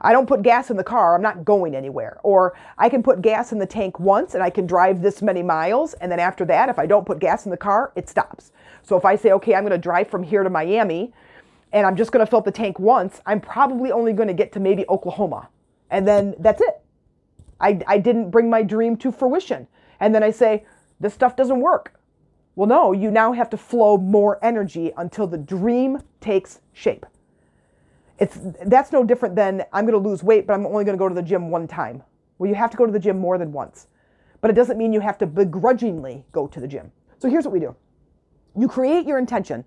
I 0.00 0.12
don't 0.12 0.26
put 0.26 0.42
gas 0.42 0.70
in 0.70 0.76
the 0.76 0.84
car, 0.84 1.14
I'm 1.14 1.22
not 1.22 1.44
going 1.44 1.74
anywhere. 1.74 2.18
Or 2.22 2.56
I 2.78 2.88
can 2.88 3.02
put 3.02 3.22
gas 3.22 3.52
in 3.52 3.58
the 3.58 3.66
tank 3.66 3.98
once 3.98 4.34
and 4.34 4.42
I 4.42 4.50
can 4.50 4.66
drive 4.66 5.00
this 5.00 5.22
many 5.22 5.42
miles. 5.42 5.94
And 5.94 6.12
then 6.12 6.20
after 6.20 6.44
that, 6.46 6.68
if 6.68 6.78
I 6.78 6.86
don't 6.86 7.06
put 7.06 7.18
gas 7.18 7.46
in 7.46 7.50
the 7.50 7.56
car, 7.56 7.92
it 7.96 8.08
stops. 8.08 8.52
So 8.82 8.96
if 8.96 9.04
I 9.04 9.16
say, 9.16 9.32
okay, 9.32 9.54
I'm 9.54 9.62
going 9.62 9.72
to 9.72 9.78
drive 9.78 10.08
from 10.08 10.22
here 10.22 10.42
to 10.42 10.50
Miami 10.50 11.12
and 11.72 11.86
I'm 11.86 11.96
just 11.96 12.12
going 12.12 12.24
to 12.24 12.30
fill 12.30 12.40
up 12.40 12.44
the 12.44 12.52
tank 12.52 12.78
once, 12.78 13.20
I'm 13.24 13.40
probably 13.40 13.90
only 13.90 14.12
going 14.12 14.28
to 14.28 14.34
get 14.34 14.52
to 14.52 14.60
maybe 14.60 14.84
Oklahoma. 14.88 15.48
And 15.90 16.06
then 16.06 16.34
that's 16.38 16.60
it. 16.60 16.82
I, 17.58 17.80
I 17.86 17.98
didn't 17.98 18.30
bring 18.30 18.50
my 18.50 18.62
dream 18.62 18.98
to 18.98 19.10
fruition. 19.10 19.66
And 19.98 20.14
then 20.14 20.22
I 20.22 20.30
say, 20.30 20.66
this 21.00 21.14
stuff 21.14 21.36
doesn't 21.36 21.60
work. 21.60 21.98
Well, 22.56 22.66
no, 22.66 22.92
you 22.92 23.10
now 23.10 23.32
have 23.32 23.50
to 23.50 23.56
flow 23.56 23.98
more 23.98 24.42
energy 24.42 24.90
until 24.96 25.26
the 25.26 25.38
dream 25.38 26.02
takes 26.20 26.60
shape. 26.72 27.04
It's 28.18 28.38
that's 28.64 28.92
no 28.92 29.04
different 29.04 29.36
than 29.36 29.64
I'm 29.74 29.84
going 29.86 30.02
to 30.02 30.08
lose 30.08 30.22
weight, 30.22 30.46
but 30.46 30.54
I'm 30.54 30.64
only 30.64 30.84
going 30.84 30.96
to 30.96 30.98
go 30.98 31.08
to 31.08 31.14
the 31.14 31.22
gym 31.22 31.50
one 31.50 31.68
time. 31.68 32.02
Well, 32.38 32.48
you 32.48 32.54
have 32.54 32.70
to 32.70 32.76
go 32.76 32.86
to 32.86 32.92
the 32.92 32.98
gym 32.98 33.18
more 33.18 33.36
than 33.36 33.52
once. 33.52 33.88
But 34.40 34.50
it 34.50 34.54
doesn't 34.54 34.78
mean 34.78 34.92
you 34.92 35.00
have 35.00 35.18
to 35.18 35.26
begrudgingly 35.26 36.24
go 36.32 36.46
to 36.46 36.58
the 36.58 36.66
gym. 36.66 36.92
So 37.18 37.28
here's 37.28 37.44
what 37.44 37.52
we 37.52 37.60
do. 37.60 37.76
You 38.56 38.68
create 38.68 39.06
your 39.06 39.18
intention, 39.18 39.64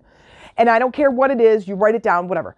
and 0.56 0.68
I 0.68 0.80
don't 0.80 0.92
care 0.92 1.12
what 1.12 1.30
it 1.30 1.40
is, 1.40 1.68
you 1.68 1.76
write 1.76 1.94
it 1.94 2.02
down, 2.02 2.26
whatever. 2.26 2.56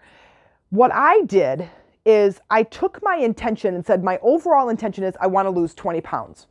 What 0.70 0.92
I 0.94 1.22
did 1.22 1.68
is 2.06 2.40
I 2.50 2.62
took 2.62 3.02
my 3.02 3.16
intention 3.16 3.74
and 3.74 3.84
said, 3.84 4.02
my 4.02 4.18
overall 4.22 4.70
intention 4.70 5.04
is 5.04 5.14
I 5.20 5.26
want 5.26 5.46
to 5.46 5.50
lose 5.50 5.74
20 5.74 6.00
pounds. 6.00 6.46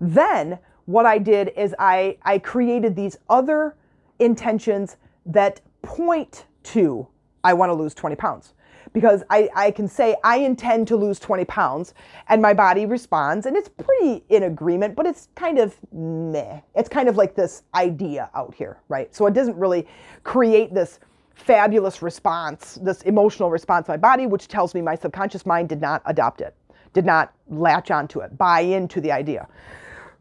Then 0.00 0.58
what 0.86 1.06
I 1.06 1.18
did 1.18 1.52
is 1.56 1.74
I, 1.78 2.18
I 2.22 2.38
created 2.38 2.96
these 2.96 3.16
other 3.28 3.76
intentions 4.18 4.96
that 5.26 5.60
point 5.82 6.46
to 6.62 7.06
I 7.42 7.54
want 7.54 7.70
to 7.70 7.74
lose 7.74 7.94
20 7.94 8.16
pounds 8.16 8.54
because 8.92 9.22
I, 9.30 9.48
I 9.54 9.70
can 9.70 9.88
say 9.88 10.16
I 10.24 10.38
intend 10.38 10.88
to 10.88 10.96
lose 10.96 11.18
20 11.18 11.44
pounds 11.44 11.94
and 12.28 12.42
my 12.42 12.52
body 12.52 12.86
responds 12.86 13.46
and 13.46 13.56
it's 13.56 13.68
pretty 13.68 14.24
in 14.28 14.44
agreement, 14.44 14.96
but 14.96 15.06
it's 15.06 15.28
kind 15.34 15.58
of 15.58 15.76
meh. 15.92 16.60
It's 16.74 16.88
kind 16.88 17.08
of 17.08 17.16
like 17.16 17.34
this 17.34 17.62
idea 17.74 18.30
out 18.34 18.54
here, 18.54 18.78
right? 18.88 19.14
So 19.14 19.26
it 19.26 19.34
doesn't 19.34 19.56
really 19.56 19.86
create 20.24 20.74
this 20.74 20.98
fabulous 21.34 22.02
response, 22.02 22.78
this 22.82 23.02
emotional 23.02 23.50
response 23.50 23.88
my 23.88 23.96
body, 23.96 24.26
which 24.26 24.48
tells 24.48 24.74
me 24.74 24.82
my 24.82 24.94
subconscious 24.94 25.46
mind 25.46 25.68
did 25.68 25.80
not 25.80 26.02
adopt 26.04 26.40
it, 26.40 26.54
did 26.92 27.06
not 27.06 27.32
latch 27.48 27.90
onto 27.90 28.20
it, 28.20 28.36
buy 28.36 28.60
into 28.60 29.00
the 29.00 29.12
idea. 29.12 29.48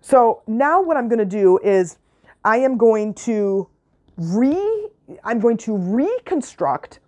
So 0.02 0.42
now 0.48 0.82
what 0.82 0.98
I'm 0.98 1.08
going 1.08 1.20
to 1.20 1.26
do 1.26 1.60
is 1.60 1.98
I 2.44 2.58
am 2.58 2.78
going 2.78 3.14
to 3.16 3.68
re 4.18 4.90
I'm 5.24 5.40
going 5.40 5.58
to 5.58 5.76
reconstruct 5.76 7.00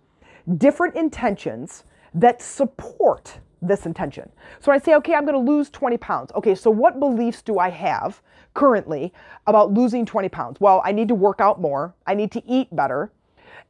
different 0.58 0.96
intentions 0.96 1.84
that 2.14 2.42
support 2.42 3.38
this 3.62 3.86
intention. 3.86 4.28
So 4.60 4.72
I 4.72 4.78
say, 4.78 4.94
okay, 4.96 5.14
I'm 5.14 5.24
going 5.24 5.34
to 5.46 5.52
lose 5.52 5.70
20 5.70 5.96
pounds. 5.98 6.32
Okay, 6.34 6.54
so 6.54 6.70
what 6.70 6.98
beliefs 6.98 7.42
do 7.42 7.58
I 7.58 7.70
have 7.70 8.20
currently 8.54 9.12
about 9.46 9.72
losing 9.72 10.04
20 10.04 10.28
pounds? 10.28 10.60
Well, 10.60 10.82
I 10.84 10.90
need 10.90 11.08
to 11.08 11.14
work 11.14 11.40
out 11.40 11.60
more, 11.60 11.94
I 12.06 12.14
need 12.14 12.32
to 12.32 12.42
eat 12.44 12.74
better, 12.74 13.12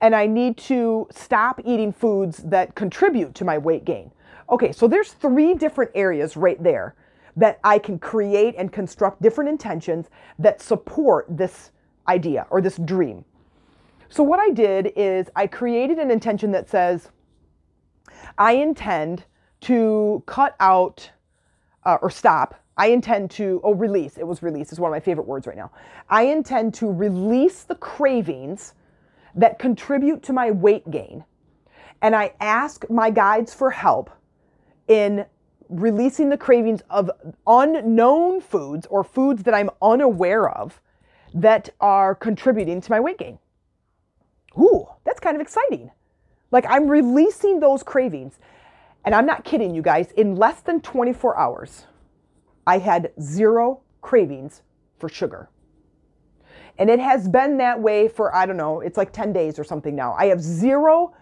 and 0.00 0.17
I 0.17 0.26
need 0.26 0.57
to 0.59 1.07
stop 1.12 1.61
eating 1.64 1.93
foods 1.93 2.38
that 2.38 2.75
contribute 2.75 3.35
to 3.37 3.45
my 3.45 3.59
weight 3.59 3.85
gain. 3.85 4.11
Okay, 4.50 4.73
so 4.73 4.88
there's 4.88 5.12
three 5.12 5.55
different 5.55 5.91
areas 5.95 6.37
right 6.37 6.61
there 6.62 6.95
that 7.37 7.59
I 7.65 7.79
can 7.79 7.99
create 7.99 8.55
and 8.59 8.73
construct 8.73 9.23
different 9.23 9.49
intentions 9.49 10.11
that 10.39 10.61
support 10.61 11.27
this 11.29 11.71
idea 12.09 12.47
or 12.51 12.61
this 12.61 12.77
dream. 12.79 13.25
So, 14.09 14.23
what 14.23 14.39
I 14.39 14.51
did 14.51 14.93
is 14.95 15.31
I 15.35 15.47
created 15.47 15.99
an 15.99 16.11
intention 16.11 16.53
that 16.53 16.69
says, 16.69 17.09
I 18.37 18.53
intend 18.53 19.25
to 19.62 20.23
cut 20.27 20.55
out 20.61 21.11
uh, 21.85 21.99
or 22.03 22.11
stop. 22.11 22.55
I 22.77 22.89
intend 22.89 23.31
to, 23.33 23.61
oh, 23.65 23.75
release. 23.75 24.17
It 24.17 24.27
was 24.27 24.43
release, 24.43 24.73
is 24.73 24.81
one 24.81 24.91
of 24.91 24.93
my 24.93 25.01
favorite 25.01 25.27
words 25.27 25.47
right 25.47 25.57
now. 25.57 25.71
I 26.09 26.25
intend 26.25 26.75
to 26.75 26.91
release 26.91 27.65
the 27.65 27.75
cravings 27.75 28.75
that 29.35 29.59
contribute 29.59 30.23
to 30.25 30.33
my 30.33 30.51
weight 30.51 30.91
gain. 30.91 31.25
And 32.01 32.17
I 32.17 32.35
ask 32.41 32.89
my 32.91 33.11
guides 33.11 33.55
for 33.55 33.71
help 33.71 34.11
in 34.89 35.25
releasing 35.73 36.29
the 36.29 36.37
cravings 36.37 36.83
of 36.91 37.11
unknown 37.47 38.41
foods 38.41 38.87
or 38.87 39.02
foods 39.05 39.43
that 39.45 39.55
I'm 39.55 39.71
unaware 39.81 40.49
of 40.49 40.81
that 41.35 41.71
are 41.81 42.14
contributing 42.14 42.81
to 42.81 42.91
my 42.91 43.00
weight 43.00 43.19
gain 43.19 43.38
ooh, 44.59 44.87
that's 45.05 45.21
kind 45.21 45.35
of 45.35 45.41
exciting. 45.41 45.91
Like 46.50 46.64
I'm 46.69 46.88
releasing 46.88 47.61
those 47.61 47.83
cravings. 47.83 48.38
And 49.05 49.14
I'm 49.14 49.26
not 49.26 49.45
kidding 49.45 49.75
you 49.75 49.83
guys, 49.83 50.12
in 50.12 50.37
less 50.37 50.61
than 50.61 50.81
24 50.81 51.37
hours, 51.37 51.87
I 52.67 52.79
had 52.79 53.12
zero 53.21 53.81
cravings 54.00 54.62
for 54.99 55.09
sugar. 55.09 55.49
And 56.79 56.88
it 56.88 57.00
has 57.00 57.29
been 57.29 57.59
that 57.59 57.81
way 57.81 58.07
for, 58.07 58.35
I 58.35 58.47
don't 58.47 58.57
know, 58.57 58.81
it's 58.81 58.97
like 58.97 59.12
10 59.12 59.33
days 59.33 59.59
or 59.59 59.64
something 59.64 59.97
now. 59.97 60.14
I 60.17 60.26
have 60.26 60.41
zero 60.41 61.14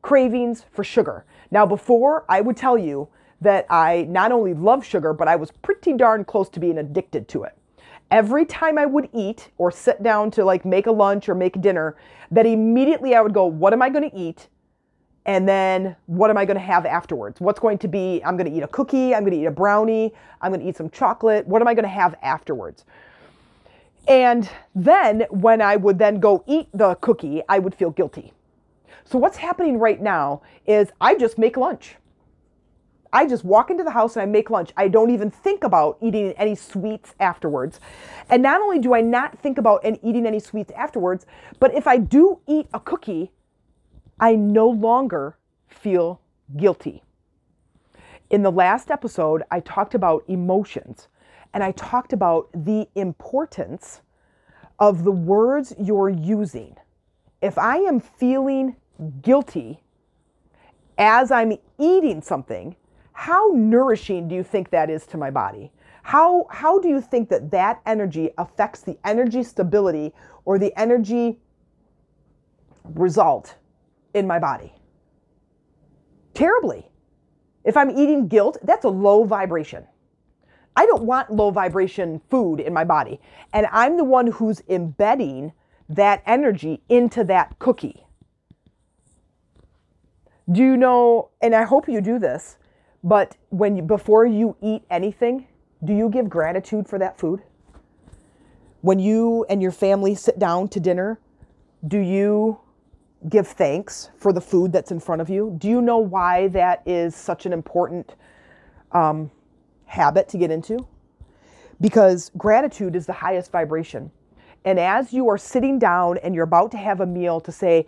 cravings 0.00 0.64
for 0.70 0.84
sugar. 0.84 1.24
Now, 1.50 1.66
before, 1.66 2.24
I 2.28 2.40
would 2.40 2.56
tell 2.56 2.78
you 2.78 3.08
that 3.40 3.66
I 3.70 4.06
not 4.08 4.32
only 4.32 4.54
love 4.54 4.84
sugar, 4.84 5.12
but 5.12 5.28
I 5.28 5.36
was 5.36 5.50
pretty 5.50 5.94
darn 5.94 6.24
close 6.24 6.48
to 6.50 6.60
being 6.60 6.78
addicted 6.78 7.28
to 7.28 7.44
it. 7.44 7.54
every 8.10 8.46
time 8.46 8.78
I 8.78 8.86
would 8.86 9.08
eat 9.12 9.50
or 9.58 9.70
sit 9.70 10.02
down 10.02 10.30
to 10.32 10.44
like 10.44 10.64
make 10.64 10.86
a 10.86 10.92
lunch 10.92 11.28
or 11.28 11.34
make 11.34 11.60
dinner, 11.60 11.96
that 12.30 12.46
immediately 12.46 13.14
I 13.14 13.20
would 13.20 13.34
go, 13.34 13.46
What 13.46 13.72
am 13.72 13.82
I 13.82 13.90
going 13.90 14.08
to 14.08 14.16
eat? 14.16 14.48
And 15.26 15.48
then 15.48 15.96
what 16.06 16.28
am 16.30 16.36
I 16.36 16.44
going 16.44 16.58
to 16.58 16.62
have 16.62 16.84
afterwards? 16.84 17.40
What's 17.40 17.58
going 17.58 17.78
to 17.78 17.88
be, 17.88 18.22
I'm 18.24 18.36
going 18.36 18.50
to 18.50 18.56
eat 18.56 18.62
a 18.62 18.68
cookie, 18.68 19.14
I'm 19.14 19.22
going 19.22 19.32
to 19.32 19.40
eat 19.40 19.46
a 19.46 19.50
brownie, 19.50 20.12
I'm 20.42 20.52
going 20.52 20.60
to 20.60 20.68
eat 20.68 20.76
some 20.76 20.90
chocolate. 20.90 21.46
What 21.46 21.62
am 21.62 21.68
I 21.68 21.72
going 21.74 21.84
to 21.84 21.88
have 21.88 22.14
afterwards? 22.22 22.84
And 24.06 24.50
then 24.74 25.24
when 25.30 25.62
I 25.62 25.76
would 25.76 25.98
then 25.98 26.20
go 26.20 26.44
eat 26.46 26.68
the 26.74 26.94
cookie, 26.96 27.42
I 27.48 27.58
would 27.58 27.74
feel 27.74 27.88
guilty. 27.90 28.34
So 29.06 29.16
what's 29.16 29.38
happening 29.38 29.78
right 29.78 30.00
now 30.00 30.42
is 30.66 30.90
I 31.00 31.14
just 31.14 31.38
make 31.38 31.56
lunch. 31.56 31.96
I 33.14 33.28
just 33.28 33.44
walk 33.44 33.70
into 33.70 33.84
the 33.84 33.92
house 33.92 34.16
and 34.16 34.24
I 34.24 34.26
make 34.26 34.50
lunch. 34.50 34.72
I 34.76 34.88
don't 34.88 35.10
even 35.10 35.30
think 35.30 35.62
about 35.62 35.98
eating 36.02 36.32
any 36.32 36.56
sweets 36.56 37.14
afterwards. 37.20 37.78
And 38.28 38.42
not 38.42 38.60
only 38.60 38.80
do 38.80 38.92
I 38.92 39.02
not 39.02 39.38
think 39.38 39.56
about 39.56 39.82
and 39.84 40.00
eating 40.02 40.26
any 40.26 40.40
sweets 40.40 40.72
afterwards, 40.76 41.24
but 41.60 41.72
if 41.74 41.86
I 41.86 41.96
do 41.96 42.40
eat 42.48 42.66
a 42.74 42.80
cookie, 42.80 43.30
I 44.18 44.34
no 44.34 44.68
longer 44.68 45.38
feel 45.68 46.20
guilty. 46.56 47.04
In 48.30 48.42
the 48.42 48.50
last 48.50 48.90
episode, 48.90 49.44
I 49.48 49.60
talked 49.60 49.94
about 49.94 50.24
emotions 50.26 51.06
and 51.52 51.62
I 51.62 51.70
talked 51.70 52.12
about 52.12 52.48
the 52.52 52.88
importance 52.96 54.02
of 54.80 55.04
the 55.04 55.12
words 55.12 55.72
you're 55.78 56.08
using. 56.08 56.74
If 57.40 57.58
I 57.58 57.76
am 57.76 58.00
feeling 58.00 58.74
guilty 59.22 59.84
as 60.98 61.30
I'm 61.30 61.56
eating 61.78 62.20
something, 62.20 62.74
how 63.14 63.52
nourishing 63.54 64.28
do 64.28 64.34
you 64.34 64.42
think 64.42 64.70
that 64.70 64.90
is 64.90 65.06
to 65.06 65.16
my 65.16 65.30
body? 65.30 65.72
How, 66.02 66.46
how 66.50 66.78
do 66.80 66.88
you 66.88 67.00
think 67.00 67.30
that 67.30 67.50
that 67.52 67.80
energy 67.86 68.30
affects 68.36 68.82
the 68.82 68.98
energy 69.04 69.42
stability 69.42 70.12
or 70.44 70.58
the 70.58 70.78
energy 70.78 71.38
result 72.84 73.54
in 74.12 74.26
my 74.26 74.38
body? 74.38 74.74
Terribly. 76.34 76.90
If 77.62 77.76
I'm 77.76 77.90
eating 77.90 78.28
guilt, 78.28 78.58
that's 78.62 78.84
a 78.84 78.90
low 78.90 79.24
vibration. 79.24 79.86
I 80.76 80.84
don't 80.84 81.04
want 81.04 81.32
low 81.32 81.50
vibration 81.52 82.20
food 82.28 82.58
in 82.58 82.74
my 82.74 82.84
body. 82.84 83.20
And 83.52 83.66
I'm 83.70 83.96
the 83.96 84.04
one 84.04 84.26
who's 84.26 84.60
embedding 84.68 85.52
that 85.88 86.22
energy 86.26 86.82
into 86.88 87.22
that 87.24 87.58
cookie. 87.60 88.04
Do 90.50 90.60
you 90.60 90.76
know, 90.76 91.30
and 91.40 91.54
I 91.54 91.62
hope 91.62 91.88
you 91.88 92.00
do 92.00 92.18
this, 92.18 92.58
but 93.04 93.36
when 93.50 93.76
you, 93.76 93.82
before 93.82 94.24
you 94.24 94.56
eat 94.62 94.82
anything, 94.90 95.46
do 95.84 95.92
you 95.92 96.08
give 96.08 96.30
gratitude 96.30 96.88
for 96.88 96.98
that 96.98 97.18
food? 97.18 97.42
When 98.80 98.98
you 98.98 99.44
and 99.50 99.60
your 99.62 99.72
family 99.72 100.14
sit 100.14 100.38
down 100.38 100.68
to 100.68 100.80
dinner, 100.80 101.20
do 101.86 101.98
you 101.98 102.58
give 103.28 103.46
thanks 103.46 104.10
for 104.16 104.32
the 104.32 104.40
food 104.40 104.72
that's 104.72 104.90
in 104.90 105.00
front 105.00 105.20
of 105.20 105.28
you? 105.28 105.54
Do 105.58 105.68
you 105.68 105.82
know 105.82 105.98
why 105.98 106.48
that 106.48 106.82
is 106.86 107.14
such 107.14 107.44
an 107.44 107.52
important 107.52 108.14
um, 108.92 109.30
habit 109.84 110.28
to 110.30 110.38
get 110.38 110.50
into? 110.50 110.86
Because 111.80 112.30
gratitude 112.38 112.96
is 112.96 113.04
the 113.04 113.12
highest 113.12 113.52
vibration. 113.52 114.10
And 114.64 114.78
as 114.78 115.12
you 115.12 115.28
are 115.28 115.36
sitting 115.36 115.78
down 115.78 116.16
and 116.18 116.34
you're 116.34 116.44
about 116.44 116.70
to 116.70 116.78
have 116.78 117.00
a 117.00 117.06
meal, 117.06 117.40
to 117.42 117.52
say, 117.52 117.86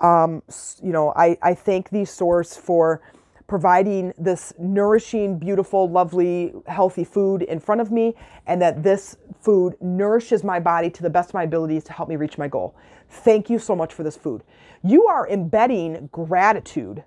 um, 0.00 0.42
you 0.82 0.92
know, 0.92 1.12
I, 1.14 1.38
I 1.40 1.54
thank 1.54 1.90
the 1.90 2.04
source, 2.04 2.56
for 2.56 3.00
providing 3.46 4.12
this 4.18 4.52
nourishing, 4.58 5.38
beautiful, 5.38 5.88
lovely, 5.88 6.52
healthy 6.66 7.04
food 7.04 7.42
in 7.42 7.60
front 7.60 7.80
of 7.80 7.92
me, 7.92 8.14
and 8.46 8.60
that 8.60 8.82
this 8.82 9.16
food 9.40 9.76
nourishes 9.80 10.42
my 10.42 10.58
body 10.58 10.90
to 10.90 11.02
the 11.02 11.10
best 11.10 11.30
of 11.30 11.34
my 11.34 11.44
abilities 11.44 11.84
to 11.84 11.92
help 11.92 12.08
me 12.08 12.16
reach 12.16 12.38
my 12.38 12.48
goal. 12.48 12.74
Thank 13.08 13.48
you 13.48 13.58
so 13.58 13.76
much 13.76 13.94
for 13.94 14.02
this 14.02 14.16
food. 14.16 14.42
You 14.82 15.06
are 15.06 15.28
embedding 15.28 16.08
gratitude 16.12 17.04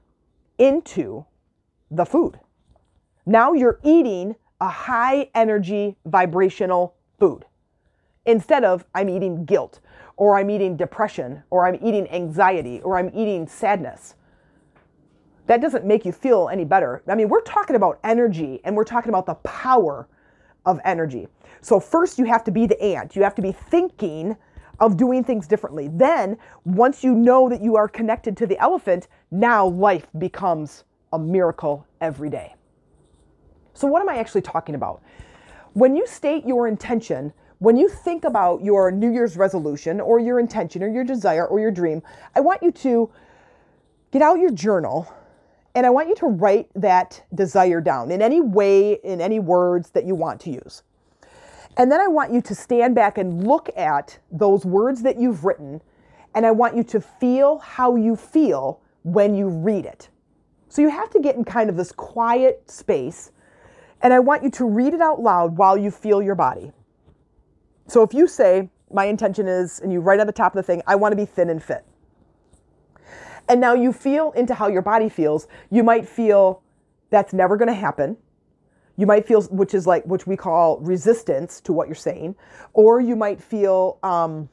into 0.58 1.26
the 1.92 2.06
food. 2.06 2.40
Now 3.26 3.54
you're 3.54 3.80
eating 3.84 4.36
a 4.62 4.70
high 4.70 5.30
energy 5.34 5.98
vibrational 6.06 6.96
food 7.20 7.46
instead 8.26 8.64
of 8.64 8.86
I'm 8.94 9.10
eating 9.10 9.46
guilt 9.46 9.80
or 10.18 10.38
I'm 10.38 10.50
eating 10.50 10.76
depression 10.76 11.44
or 11.50 11.68
I'm 11.68 11.76
eating 11.76 12.10
anxiety 12.10 12.82
or 12.82 12.98
I'm 12.98 13.10
eating 13.14 13.48
sadness 13.48 14.16
that 15.50 15.62
doesn't 15.62 15.84
make 15.84 16.06
you 16.06 16.12
feel 16.12 16.48
any 16.52 16.64
better. 16.64 17.02
I 17.08 17.16
mean, 17.16 17.28
we're 17.28 17.42
talking 17.42 17.76
about 17.76 18.00
energy 18.04 18.62
and 18.64 18.76
we're 18.76 18.84
talking 18.84 19.10
about 19.10 19.26
the 19.26 19.34
power 19.34 20.08
of 20.68 20.80
energy. 20.86 21.28
So, 21.62 21.80
first, 21.80 22.20
you 22.20 22.26
have 22.26 22.44
to 22.44 22.52
be 22.52 22.68
the 22.68 22.80
ant. 22.80 23.16
You 23.16 23.24
have 23.24 23.34
to 23.34 23.42
be 23.42 23.52
thinking 23.52 24.38
of 24.80 24.96
doing 24.96 25.24
things 25.24 25.48
differently. 25.48 25.90
Then, 25.92 26.38
once 26.66 27.04
you 27.04 27.16
know 27.16 27.50
that 27.50 27.64
you 27.64 27.76
are 27.78 27.88
connected 27.88 28.38
to 28.38 28.46
the 28.46 28.60
elephant, 28.60 29.08
now 29.32 29.66
life 29.66 30.06
becomes 30.20 30.84
a 31.14 31.18
miracle 31.18 31.88
every 32.00 32.30
day. 32.30 32.54
So, 33.74 33.88
what 33.88 34.04
am 34.04 34.10
I 34.10 34.18
actually 34.18 34.42
talking 34.42 34.76
about? 34.76 35.02
When 35.74 35.96
you 35.96 36.06
state 36.06 36.46
your 36.46 36.68
intention, 36.68 37.34
when 37.58 37.76
you 37.76 37.90
think 37.90 38.24
about 38.24 38.64
your 38.64 38.92
New 38.92 39.12
Year's 39.12 39.36
resolution 39.36 40.00
or 40.00 40.20
your 40.20 40.40
intention 40.40 40.84
or 40.84 40.90
your 40.90 41.04
desire 41.04 41.48
or 41.48 41.60
your 41.60 41.72
dream, 41.72 42.04
I 42.36 42.42
want 42.42 42.62
you 42.62 42.72
to 42.72 43.10
get 44.12 44.22
out 44.22 44.38
your 44.38 44.52
journal 44.52 45.12
and 45.76 45.86
I 45.86 45.90
want 45.90 46.10
you 46.10 46.16
to 46.16 46.28
write 46.28 46.70
that 46.76 47.24
desire 47.34 47.82
down 47.82 48.12
in 48.12 48.22
any 48.22 48.42
way, 48.42 48.94
in 49.04 49.22
any 49.22 49.40
words 49.40 49.92
that 49.92 50.06
you 50.06 50.16
want 50.16 50.42
to 50.42 50.50
use. 50.50 50.84
And 51.78 51.92
then 51.92 52.02
I 52.02 52.08
want 52.08 52.34
you 52.34 52.42
to 52.42 52.56
stand 52.56 52.96
back 52.96 53.18
and 53.18 53.48
look 53.48 53.70
at 53.78 54.20
those 54.32 54.66
words 54.66 55.02
that 55.04 55.18
you've 55.18 55.46
written, 55.46 55.82
and 56.36 56.46
I 56.46 56.52
want 56.52 56.76
you 56.76 56.84
to 56.84 57.00
feel 57.00 57.60
how 57.60 57.96
you 57.96 58.16
feel 58.16 58.82
when 59.04 59.36
you 59.36 59.48
read 59.48 59.86
it. 59.86 60.10
So 60.68 60.82
you 60.82 60.90
have 60.90 61.10
to 61.12 61.20
get 61.20 61.36
in 61.36 61.44
kind 61.44 61.70
of 61.70 61.78
this 61.78 61.92
quiet 61.92 62.70
space, 62.70 63.32
and 64.02 64.14
I 64.14 64.20
want 64.20 64.44
you 64.44 64.52
to 64.52 64.66
read 64.66 64.94
it 64.94 65.02
out 65.02 65.22
loud 65.22 65.58
while 65.58 65.78
you 65.78 65.92
feel 65.92 66.22
your 66.22 66.36
body. 66.36 66.72
So 67.88 68.04
if 68.04 68.14
you 68.14 68.28
say, 68.28 68.70
My 68.92 69.06
intention 69.06 69.48
is, 69.48 69.80
and 69.80 69.94
you 69.94 70.00
write 70.00 70.20
at 70.20 70.26
the 70.26 70.34
top 70.34 70.56
of 70.56 70.58
the 70.58 70.64
thing, 70.64 70.82
I 70.88 70.96
want 70.96 71.12
to 71.12 71.16
be 71.16 71.26
thin 71.26 71.50
and 71.50 71.62
fit. 71.62 71.86
And 73.50 73.60
now 73.60 73.74
you 73.74 73.92
feel 73.92 74.32
into 74.34 74.54
how 74.54 74.68
your 74.68 74.84
body 74.84 75.10
feels. 75.10 75.48
You 75.72 75.84
might 75.84 76.08
feel 76.08 76.62
that's 77.10 77.34
never 77.34 77.58
going 77.58 77.68
to 77.68 77.74
happen. 77.74 78.16
You 78.96 79.08
might 79.08 79.28
feel, 79.28 79.42
which 79.44 79.74
is 79.74 79.88
like, 79.88 80.06
which 80.06 80.28
we 80.28 80.38
call 80.38 80.78
resistance 80.80 81.60
to 81.62 81.74
what 81.74 81.88
you're 81.88 81.96
saying. 81.96 82.36
Or 82.74 83.02
you 83.02 83.16
might 83.16 83.42
feel 83.42 83.98
um, 84.04 84.50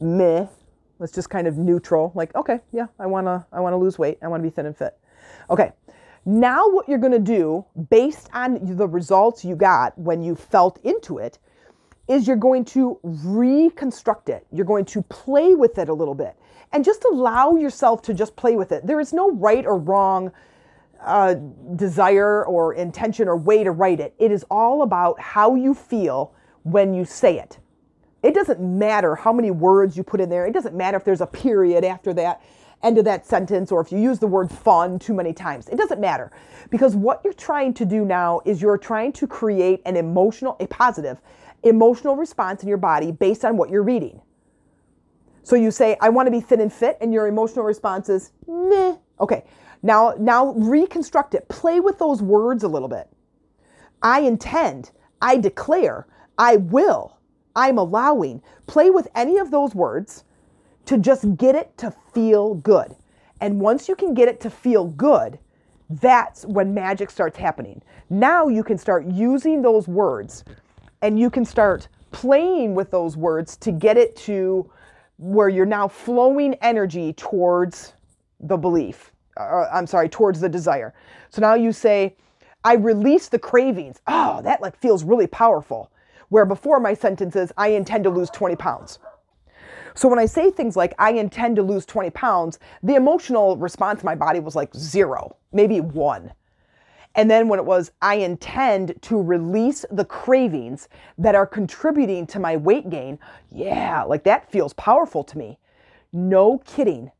meh. 0.00 0.46
It's 1.00 1.12
just 1.12 1.28
kind 1.28 1.46
of 1.46 1.58
neutral. 1.58 2.12
Like, 2.14 2.34
okay, 2.34 2.60
yeah, 2.72 2.86
I 2.98 3.06
want 3.06 3.26
to, 3.26 3.44
I 3.52 3.60
want 3.60 3.74
to 3.74 3.76
lose 3.76 3.98
weight. 3.98 4.18
I 4.22 4.28
want 4.28 4.42
to 4.42 4.48
be 4.48 4.54
thin 4.54 4.66
and 4.66 4.76
fit. 4.76 4.96
Okay. 5.50 5.72
Now 6.24 6.68
what 6.68 6.88
you're 6.88 6.98
going 6.98 7.12
to 7.12 7.18
do 7.18 7.64
based 7.90 8.28
on 8.32 8.58
the 8.76 8.86
results 8.86 9.44
you 9.44 9.56
got 9.56 9.98
when 9.98 10.22
you 10.22 10.34
felt 10.34 10.78
into 10.84 11.18
it 11.18 11.38
is 12.08 12.26
you're 12.26 12.36
going 12.36 12.64
to 12.66 12.98
reconstruct 13.02 14.28
it. 14.28 14.46
You're 14.50 14.66
going 14.66 14.84
to 14.86 15.02
play 15.02 15.54
with 15.54 15.78
it 15.78 15.88
a 15.88 15.94
little 15.94 16.14
bit 16.14 16.36
and 16.72 16.84
just 16.84 17.04
allow 17.04 17.56
yourself 17.56 18.02
to 18.02 18.14
just 18.14 18.36
play 18.36 18.56
with 18.56 18.72
it. 18.72 18.86
There 18.86 19.00
is 19.00 19.12
no 19.12 19.32
right 19.32 19.66
or 19.66 19.76
wrong 19.76 20.32
uh, 21.02 21.34
desire 21.76 22.44
or 22.44 22.74
intention 22.74 23.28
or 23.28 23.36
way 23.36 23.64
to 23.64 23.70
write 23.70 24.00
it. 24.00 24.14
It 24.18 24.30
is 24.30 24.44
all 24.50 24.82
about 24.82 25.20
how 25.20 25.54
you 25.54 25.74
feel 25.74 26.34
when 26.62 26.94
you 26.94 27.04
say 27.04 27.38
it. 27.38 27.58
It 28.22 28.34
doesn't 28.34 28.60
matter 28.60 29.14
how 29.16 29.32
many 29.32 29.50
words 29.50 29.96
you 29.96 30.02
put 30.02 30.20
in 30.20 30.28
there. 30.28 30.46
It 30.46 30.52
doesn't 30.52 30.74
matter 30.74 30.96
if 30.96 31.04
there's 31.04 31.22
a 31.22 31.26
period 31.26 31.84
after 31.84 32.12
that 32.14 32.42
end 32.82 32.98
of 32.98 33.04
that 33.04 33.26
sentence 33.26 33.70
or 33.70 33.80
if 33.80 33.92
you 33.92 33.98
use 33.98 34.18
the 34.18 34.26
word 34.26 34.50
fun 34.50 34.98
too 34.98 35.14
many 35.14 35.32
times. 35.32 35.68
It 35.68 35.76
doesn't 35.76 36.00
matter 36.00 36.30
because 36.70 36.96
what 36.96 37.20
you're 37.24 37.32
trying 37.32 37.74
to 37.74 37.84
do 37.84 38.04
now 38.04 38.40
is 38.44 38.62
you're 38.62 38.78
trying 38.78 39.12
to 39.12 39.26
create 39.26 39.82
an 39.84 39.96
emotional, 39.96 40.56
a 40.60 40.66
positive 40.66 41.20
emotional 41.62 42.16
response 42.16 42.62
in 42.62 42.68
your 42.68 42.78
body 42.78 43.12
based 43.12 43.44
on 43.44 43.56
what 43.56 43.70
you're 43.70 43.82
reading. 43.82 44.20
So 45.42 45.56
you 45.56 45.70
say, 45.70 45.96
I 46.00 46.08
want 46.08 46.26
to 46.26 46.30
be 46.30 46.40
thin 46.40 46.60
and 46.60 46.72
fit, 46.72 46.98
and 47.00 47.12
your 47.12 47.26
emotional 47.26 47.64
response 47.64 48.08
is, 48.08 48.32
meh. 48.46 48.96
Okay, 49.20 49.44
now, 49.82 50.14
now 50.18 50.52
reconstruct 50.52 51.34
it. 51.34 51.48
Play 51.48 51.80
with 51.80 51.98
those 51.98 52.22
words 52.22 52.62
a 52.62 52.68
little 52.68 52.88
bit. 52.88 53.08
I 54.02 54.20
intend, 54.20 54.90
I 55.20 55.36
declare, 55.36 56.06
I 56.38 56.56
will, 56.56 57.18
I'm 57.56 57.78
allowing. 57.78 58.42
Play 58.66 58.90
with 58.90 59.08
any 59.14 59.38
of 59.38 59.50
those 59.50 59.74
words 59.74 60.24
to 60.86 60.98
just 60.98 61.36
get 61.36 61.54
it 61.54 61.76
to 61.78 61.94
feel 62.12 62.54
good. 62.54 62.94
And 63.40 63.60
once 63.60 63.88
you 63.88 63.96
can 63.96 64.14
get 64.14 64.28
it 64.28 64.40
to 64.40 64.50
feel 64.50 64.86
good, 64.86 65.38
that's 65.88 66.44
when 66.44 66.72
magic 66.72 67.10
starts 67.10 67.36
happening. 67.36 67.82
Now 68.10 68.48
you 68.48 68.62
can 68.62 68.78
start 68.78 69.06
using 69.06 69.62
those 69.62 69.88
words 69.88 70.44
and 71.02 71.18
you 71.18 71.30
can 71.30 71.44
start 71.44 71.88
playing 72.12 72.74
with 72.74 72.90
those 72.90 73.16
words 73.16 73.56
to 73.58 73.72
get 73.72 73.96
it 73.96 74.14
to 74.16 74.70
where 75.20 75.50
you're 75.50 75.66
now 75.66 75.86
flowing 75.88 76.54
energy 76.62 77.12
towards 77.12 77.92
the 78.40 78.56
belief. 78.56 79.12
Uh, 79.38 79.66
I'm 79.72 79.86
sorry, 79.86 80.08
towards 80.08 80.40
the 80.40 80.48
desire. 80.48 80.94
So 81.30 81.42
now 81.42 81.54
you 81.54 81.72
say, 81.72 82.16
I 82.64 82.74
release 82.74 83.28
the 83.28 83.38
cravings. 83.38 84.00
Oh, 84.06 84.40
that 84.42 84.62
like 84.62 84.76
feels 84.80 85.04
really 85.04 85.26
powerful. 85.28 85.90
where 86.30 86.46
before 86.46 86.80
my 86.80 86.94
sentence 86.94 87.36
is, 87.36 87.52
I 87.58 87.68
intend 87.68 88.04
to 88.04 88.10
lose 88.10 88.30
20 88.30 88.56
pounds. 88.56 88.98
So 89.94 90.08
when 90.08 90.18
I 90.18 90.26
say 90.26 90.50
things 90.50 90.76
like, 90.76 90.94
I 90.98 91.12
intend 91.12 91.56
to 91.56 91.62
lose 91.62 91.86
20 91.86 92.10
pounds, 92.10 92.58
the 92.82 92.94
emotional 92.94 93.56
response 93.56 94.02
in 94.02 94.06
my 94.06 94.14
body 94.14 94.40
was 94.40 94.56
like 94.56 94.74
zero, 94.74 95.36
maybe 95.52 95.80
one. 95.80 96.32
And 97.20 97.30
then 97.30 97.48
when 97.48 97.58
it 97.58 97.66
was, 97.66 97.92
I 98.00 98.14
intend 98.14 98.94
to 99.02 99.20
release 99.20 99.84
the 99.90 100.06
cravings 100.06 100.88
that 101.18 101.34
are 101.34 101.46
contributing 101.46 102.26
to 102.28 102.38
my 102.38 102.56
weight 102.56 102.88
gain, 102.88 103.18
yeah, 103.50 104.04
like 104.04 104.24
that 104.24 104.50
feels 104.50 104.72
powerful 104.72 105.22
to 105.24 105.36
me. 105.36 105.58
No 106.14 106.62
kidding. 106.64 107.10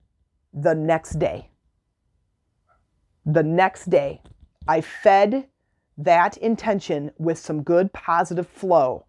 The 0.54 0.74
next 0.74 1.18
day, 1.18 1.50
the 3.26 3.42
next 3.42 3.90
day, 3.90 4.22
I 4.66 4.80
fed 4.80 5.48
that 5.98 6.38
intention 6.38 7.10
with 7.18 7.36
some 7.36 7.62
good 7.62 7.92
positive 7.92 8.48
flow, 8.48 9.04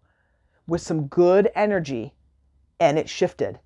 with 0.66 0.82
some 0.82 1.06
good 1.06 1.50
energy, 1.54 2.12
and 2.80 2.98
it 2.98 3.08
shifted 3.08 3.60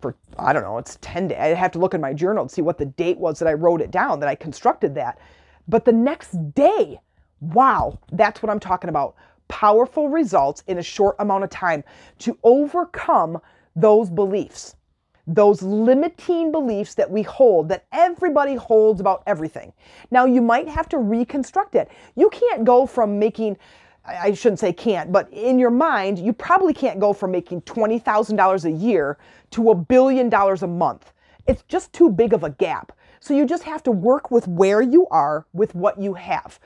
for, 0.00 0.16
I 0.36 0.52
don't 0.52 0.64
know, 0.64 0.78
it's 0.78 0.98
10 1.02 1.28
days. 1.28 1.38
I 1.38 1.54
have 1.54 1.70
to 1.70 1.78
look 1.78 1.94
in 1.94 2.00
my 2.00 2.14
journal 2.14 2.48
to 2.48 2.52
see 2.52 2.62
what 2.62 2.78
the 2.78 2.86
date 2.86 3.18
was 3.18 3.38
that 3.38 3.46
I 3.46 3.52
wrote 3.52 3.80
it 3.80 3.92
down, 3.92 4.18
that 4.18 4.28
I 4.28 4.34
constructed 4.34 4.96
that. 4.96 5.20
But 5.68 5.84
the 5.84 5.92
next 5.92 6.54
day, 6.54 7.00
wow, 7.40 7.98
that's 8.12 8.42
what 8.42 8.50
I'm 8.50 8.60
talking 8.60 8.90
about. 8.90 9.14
Powerful 9.48 10.08
results 10.08 10.62
in 10.66 10.78
a 10.78 10.82
short 10.82 11.16
amount 11.18 11.44
of 11.44 11.50
time 11.50 11.84
to 12.20 12.38
overcome 12.42 13.40
those 13.76 14.10
beliefs, 14.10 14.76
those 15.26 15.62
limiting 15.62 16.52
beliefs 16.52 16.94
that 16.94 17.10
we 17.10 17.22
hold, 17.22 17.68
that 17.68 17.86
everybody 17.92 18.54
holds 18.54 19.00
about 19.00 19.22
everything. 19.26 19.72
Now, 20.10 20.26
you 20.26 20.40
might 20.40 20.68
have 20.68 20.88
to 20.90 20.98
reconstruct 20.98 21.74
it. 21.74 21.90
You 22.14 22.30
can't 22.30 22.64
go 22.64 22.86
from 22.86 23.18
making 23.18 23.56
I 24.06 24.34
shouldn't 24.34 24.58
say 24.58 24.72
can't, 24.72 25.10
but 25.12 25.32
in 25.32 25.58
your 25.58 25.70
mind, 25.70 26.18
you 26.18 26.34
probably 26.34 26.74
can't 26.74 27.00
go 27.00 27.14
from 27.14 27.30
making 27.30 27.62
$20,000 27.62 28.64
a 28.64 28.70
year 28.70 29.18
to 29.52 29.70
a 29.70 29.74
billion 29.74 30.28
dollars 30.28 30.62
a 30.62 30.66
month. 30.66 31.12
It's 31.46 31.62
just 31.68 31.92
too 31.92 32.10
big 32.10 32.34
of 32.34 32.44
a 32.44 32.50
gap. 32.50 32.92
So 33.24 33.32
you 33.32 33.46
just 33.46 33.62
have 33.62 33.82
to 33.84 33.90
work 33.90 34.30
with 34.30 34.46
where 34.46 34.82
you 34.82 35.06
are 35.06 35.46
with 35.54 35.74
what 35.74 35.98
you 35.98 36.12
have. 36.12 36.60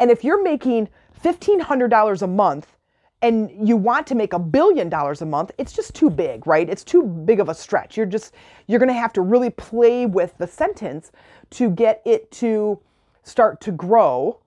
And 0.00 0.10
if 0.10 0.24
you're 0.24 0.42
making 0.42 0.88
$1,500 1.22 2.22
a 2.22 2.26
month 2.26 2.76
and 3.22 3.68
you 3.68 3.76
want 3.76 4.08
to 4.08 4.16
make 4.16 4.32
a 4.32 4.38
billion 4.40 4.88
dollars 4.88 5.22
a 5.22 5.26
month, 5.26 5.52
it's 5.58 5.72
just 5.72 5.94
too 5.94 6.10
big, 6.10 6.44
right? 6.44 6.68
It's 6.68 6.82
too 6.82 7.04
big 7.04 7.38
of 7.38 7.48
a 7.48 7.54
stretch. 7.54 7.96
You're 7.96 8.06
just, 8.06 8.34
you're 8.66 8.80
going 8.80 8.88
to 8.88 8.94
have 8.94 9.12
to 9.12 9.20
really 9.20 9.50
play 9.50 10.04
with 10.04 10.36
the 10.38 10.46
sentence 10.48 11.12
to 11.50 11.70
get 11.70 12.02
it 12.04 12.28
to 12.32 12.80
start 13.22 13.60
to 13.60 13.70
grow 13.70 14.40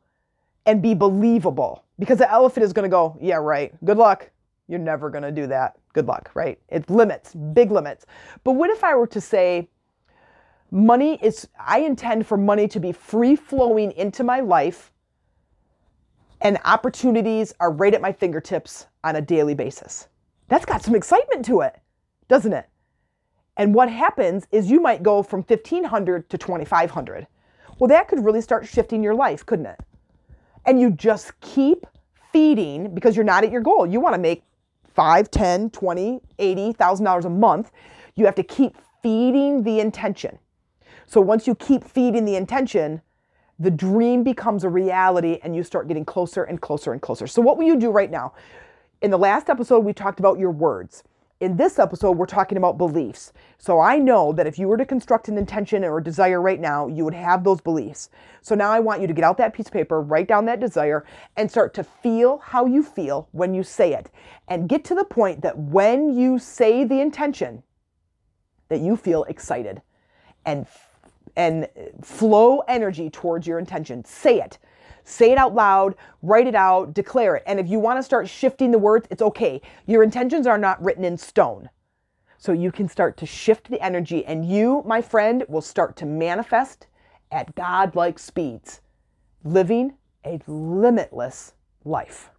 and 0.66 0.82
be 0.82 0.94
believable 0.94 1.86
because 2.00 2.18
the 2.18 2.30
elephant 2.30 2.66
is 2.66 2.74
going 2.74 2.84
to 2.84 2.94
go, 2.94 3.18
yeah, 3.22 3.38
right. 3.38 3.74
Good 3.86 3.98
luck. 3.98 4.30
You're 4.68 4.80
never 4.80 5.10
going 5.10 5.24
to 5.24 5.32
do 5.32 5.48
that. 5.48 5.78
Good 5.94 6.06
luck, 6.06 6.32
right? 6.34 6.60
It 6.68 6.90
limits, 6.90 7.34
big 7.34 7.72
limits. 7.72 8.06
But 8.44 8.54
what 8.54 8.70
if 8.72 8.84
I 8.84 8.94
were 8.96 9.08
to 9.08 9.22
say, 9.22 9.70
money 10.72 11.20
is, 11.22 11.48
I 11.60 11.80
intend 11.80 12.28
for 12.28 12.38
money 12.38 12.68
to 12.70 12.80
be 12.80 12.92
free 12.92 13.36
flowing 13.36 13.92
into 13.94 14.24
my 14.24 14.40
life 14.40 14.92
and 16.42 16.60
opportunities 16.66 17.54
are 17.60 17.72
right 17.72 17.94
at 17.94 18.02
my 18.02 18.12
fingertips 18.12 18.88
on 19.04 19.16
a 19.16 19.22
daily 19.22 19.56
basis. 19.56 20.08
That's 20.48 20.66
got 20.66 20.84
some 20.84 20.96
excitement 20.96 21.46
to 21.46 21.62
it, 21.62 21.80
doesn't 22.28 22.54
it? 22.54 22.68
And 23.58 23.74
what 23.74 23.90
happens 23.90 24.46
is 24.52 24.70
you 24.70 24.82
might 24.82 25.02
go 25.02 25.24
from 25.24 25.42
1500 25.42 26.30
to 26.30 26.38
2500. 26.38 27.28
Well, 27.80 27.88
that 27.88 28.08
could 28.08 28.24
really 28.24 28.42
start 28.42 28.68
shifting 28.68 29.04
your 29.04 29.16
life, 29.16 29.46
couldn't 29.46 29.68
it? 29.68 29.80
and 30.66 30.80
you 30.80 30.92
just 30.92 31.40
keep 31.42 31.86
feeding 32.32 32.94
because 32.94 33.16
you're 33.16 33.26
not 33.26 33.44
at 33.44 33.52
your 33.52 33.62
goal. 33.62 33.86
You 33.86 34.00
want 34.00 34.16
to 34.16 34.20
make 34.20 34.44
5, 34.94 35.32
10, 35.32 35.70
20, 35.70 36.22
80,000 36.40 37.06
dollars 37.06 37.26
a 37.26 37.30
month. 37.30 37.72
You 38.16 38.26
have 38.26 38.36
to 38.36 38.44
keep 38.44 38.76
feeding 39.02 39.64
the 39.64 39.80
intention. 39.80 40.38
So 41.06 41.22
once 41.22 41.48
you 41.48 41.56
keep 41.56 41.84
feeding 41.84 42.26
the 42.26 42.36
intention, 42.36 43.02
the 43.60 43.72
dream 43.72 44.24
becomes 44.24 44.64
a 44.64 44.70
reality 44.70 45.40
and 45.44 45.56
you 45.56 45.64
start 45.64 45.88
getting 45.88 46.06
closer 46.06 46.44
and 46.44 46.62
closer 46.62 46.92
and 46.92 47.02
closer. 47.02 47.28
So 47.28 47.42
what 47.42 47.58
will 47.58 47.66
you 47.66 47.78
do 47.78 47.92
right 47.92 48.12
now? 48.12 48.34
In 49.02 49.12
the 49.12 49.18
last 49.18 49.50
episode 49.50 49.80
we 49.80 49.94
talked 49.94 50.20
about 50.20 50.40
your 50.40 50.52
words 50.52 51.04
in 51.42 51.58
this 51.58 51.80
episode, 51.80 52.18
we're 52.18 52.26
talking 52.26 52.58
about 52.58 52.78
beliefs. 52.78 53.34
So 53.58 53.80
I 53.80 53.98
know 53.98 54.32
that 54.34 54.48
if 54.48 54.58
you 54.58 54.68
were 54.68 54.78
to 54.78 54.86
construct 54.86 55.28
an 55.28 55.38
intention 55.38 55.84
or 55.84 55.98
a 55.98 56.04
desire 56.04 56.42
right 56.42 56.60
now, 56.60 56.88
you 56.88 57.04
would 57.04 57.14
have 57.14 57.44
those 57.44 57.60
beliefs. 57.60 58.10
So 58.42 58.56
now 58.56 58.72
I 58.72 58.80
want 58.80 59.02
you 59.02 59.08
to 59.08 59.14
get 59.14 59.26
out 59.26 59.38
that 59.38 59.54
piece 59.54 59.68
of 59.68 59.74
paper, 59.74 60.02
write 60.02 60.30
down 60.30 60.46
that 60.46 60.62
desire, 60.62 61.06
and 61.36 61.52
start 61.52 61.74
to 61.74 61.84
feel 61.84 62.38
how 62.38 62.66
you 62.66 62.82
feel 62.82 63.28
when 63.32 63.54
you 63.54 63.64
say 63.64 63.94
it. 63.94 64.10
And 64.48 64.70
get 64.70 64.86
to 64.86 64.96
the 64.96 65.04
point 65.04 65.42
that 65.42 65.58
when 65.58 66.18
you 66.18 66.40
say 66.40 66.86
the 66.86 67.02
intention, 67.02 67.64
that 68.70 68.80
you 68.80 68.96
feel 68.96 69.26
excited 69.26 69.82
and 70.46 70.68
and 71.36 71.68
flow 72.02 72.60
energy 72.68 73.10
towards 73.10 73.46
your 73.46 73.60
intention. 73.60 74.04
Say 74.06 74.40
it. 74.40 74.58
Say 75.08 75.32
it 75.32 75.38
out 75.38 75.54
loud, 75.54 75.96
write 76.24 76.48
it 76.48 76.56
out, 76.56 76.96
declare 76.96 77.36
it. 77.36 77.44
And 77.46 77.60
if 77.60 77.70
you 77.70 77.80
want 77.80 78.00
to 78.00 78.04
start 78.04 78.28
shifting 78.28 78.72
the 78.72 78.80
words, 78.80 79.08
it's 79.12 79.22
okay. 79.22 79.62
Your 79.86 80.02
intentions 80.02 80.48
are 80.48 80.58
not 80.58 80.84
written 80.84 81.06
in 81.06 81.16
stone. 81.16 81.70
So 82.40 82.52
you 82.52 82.72
can 82.72 82.90
start 82.90 83.16
to 83.18 83.26
shift 83.28 83.70
the 83.70 83.80
energy, 83.82 84.26
and 84.26 84.44
you, 84.44 84.82
my 84.86 85.02
friend, 85.02 85.46
will 85.48 85.62
start 85.62 85.96
to 85.98 86.06
manifest 86.08 86.88
at 87.32 87.54
God-like 87.56 88.18
speeds, 88.18 88.82
living 89.44 89.94
a 90.26 90.40
limitless 90.48 91.54
life. 91.84 92.32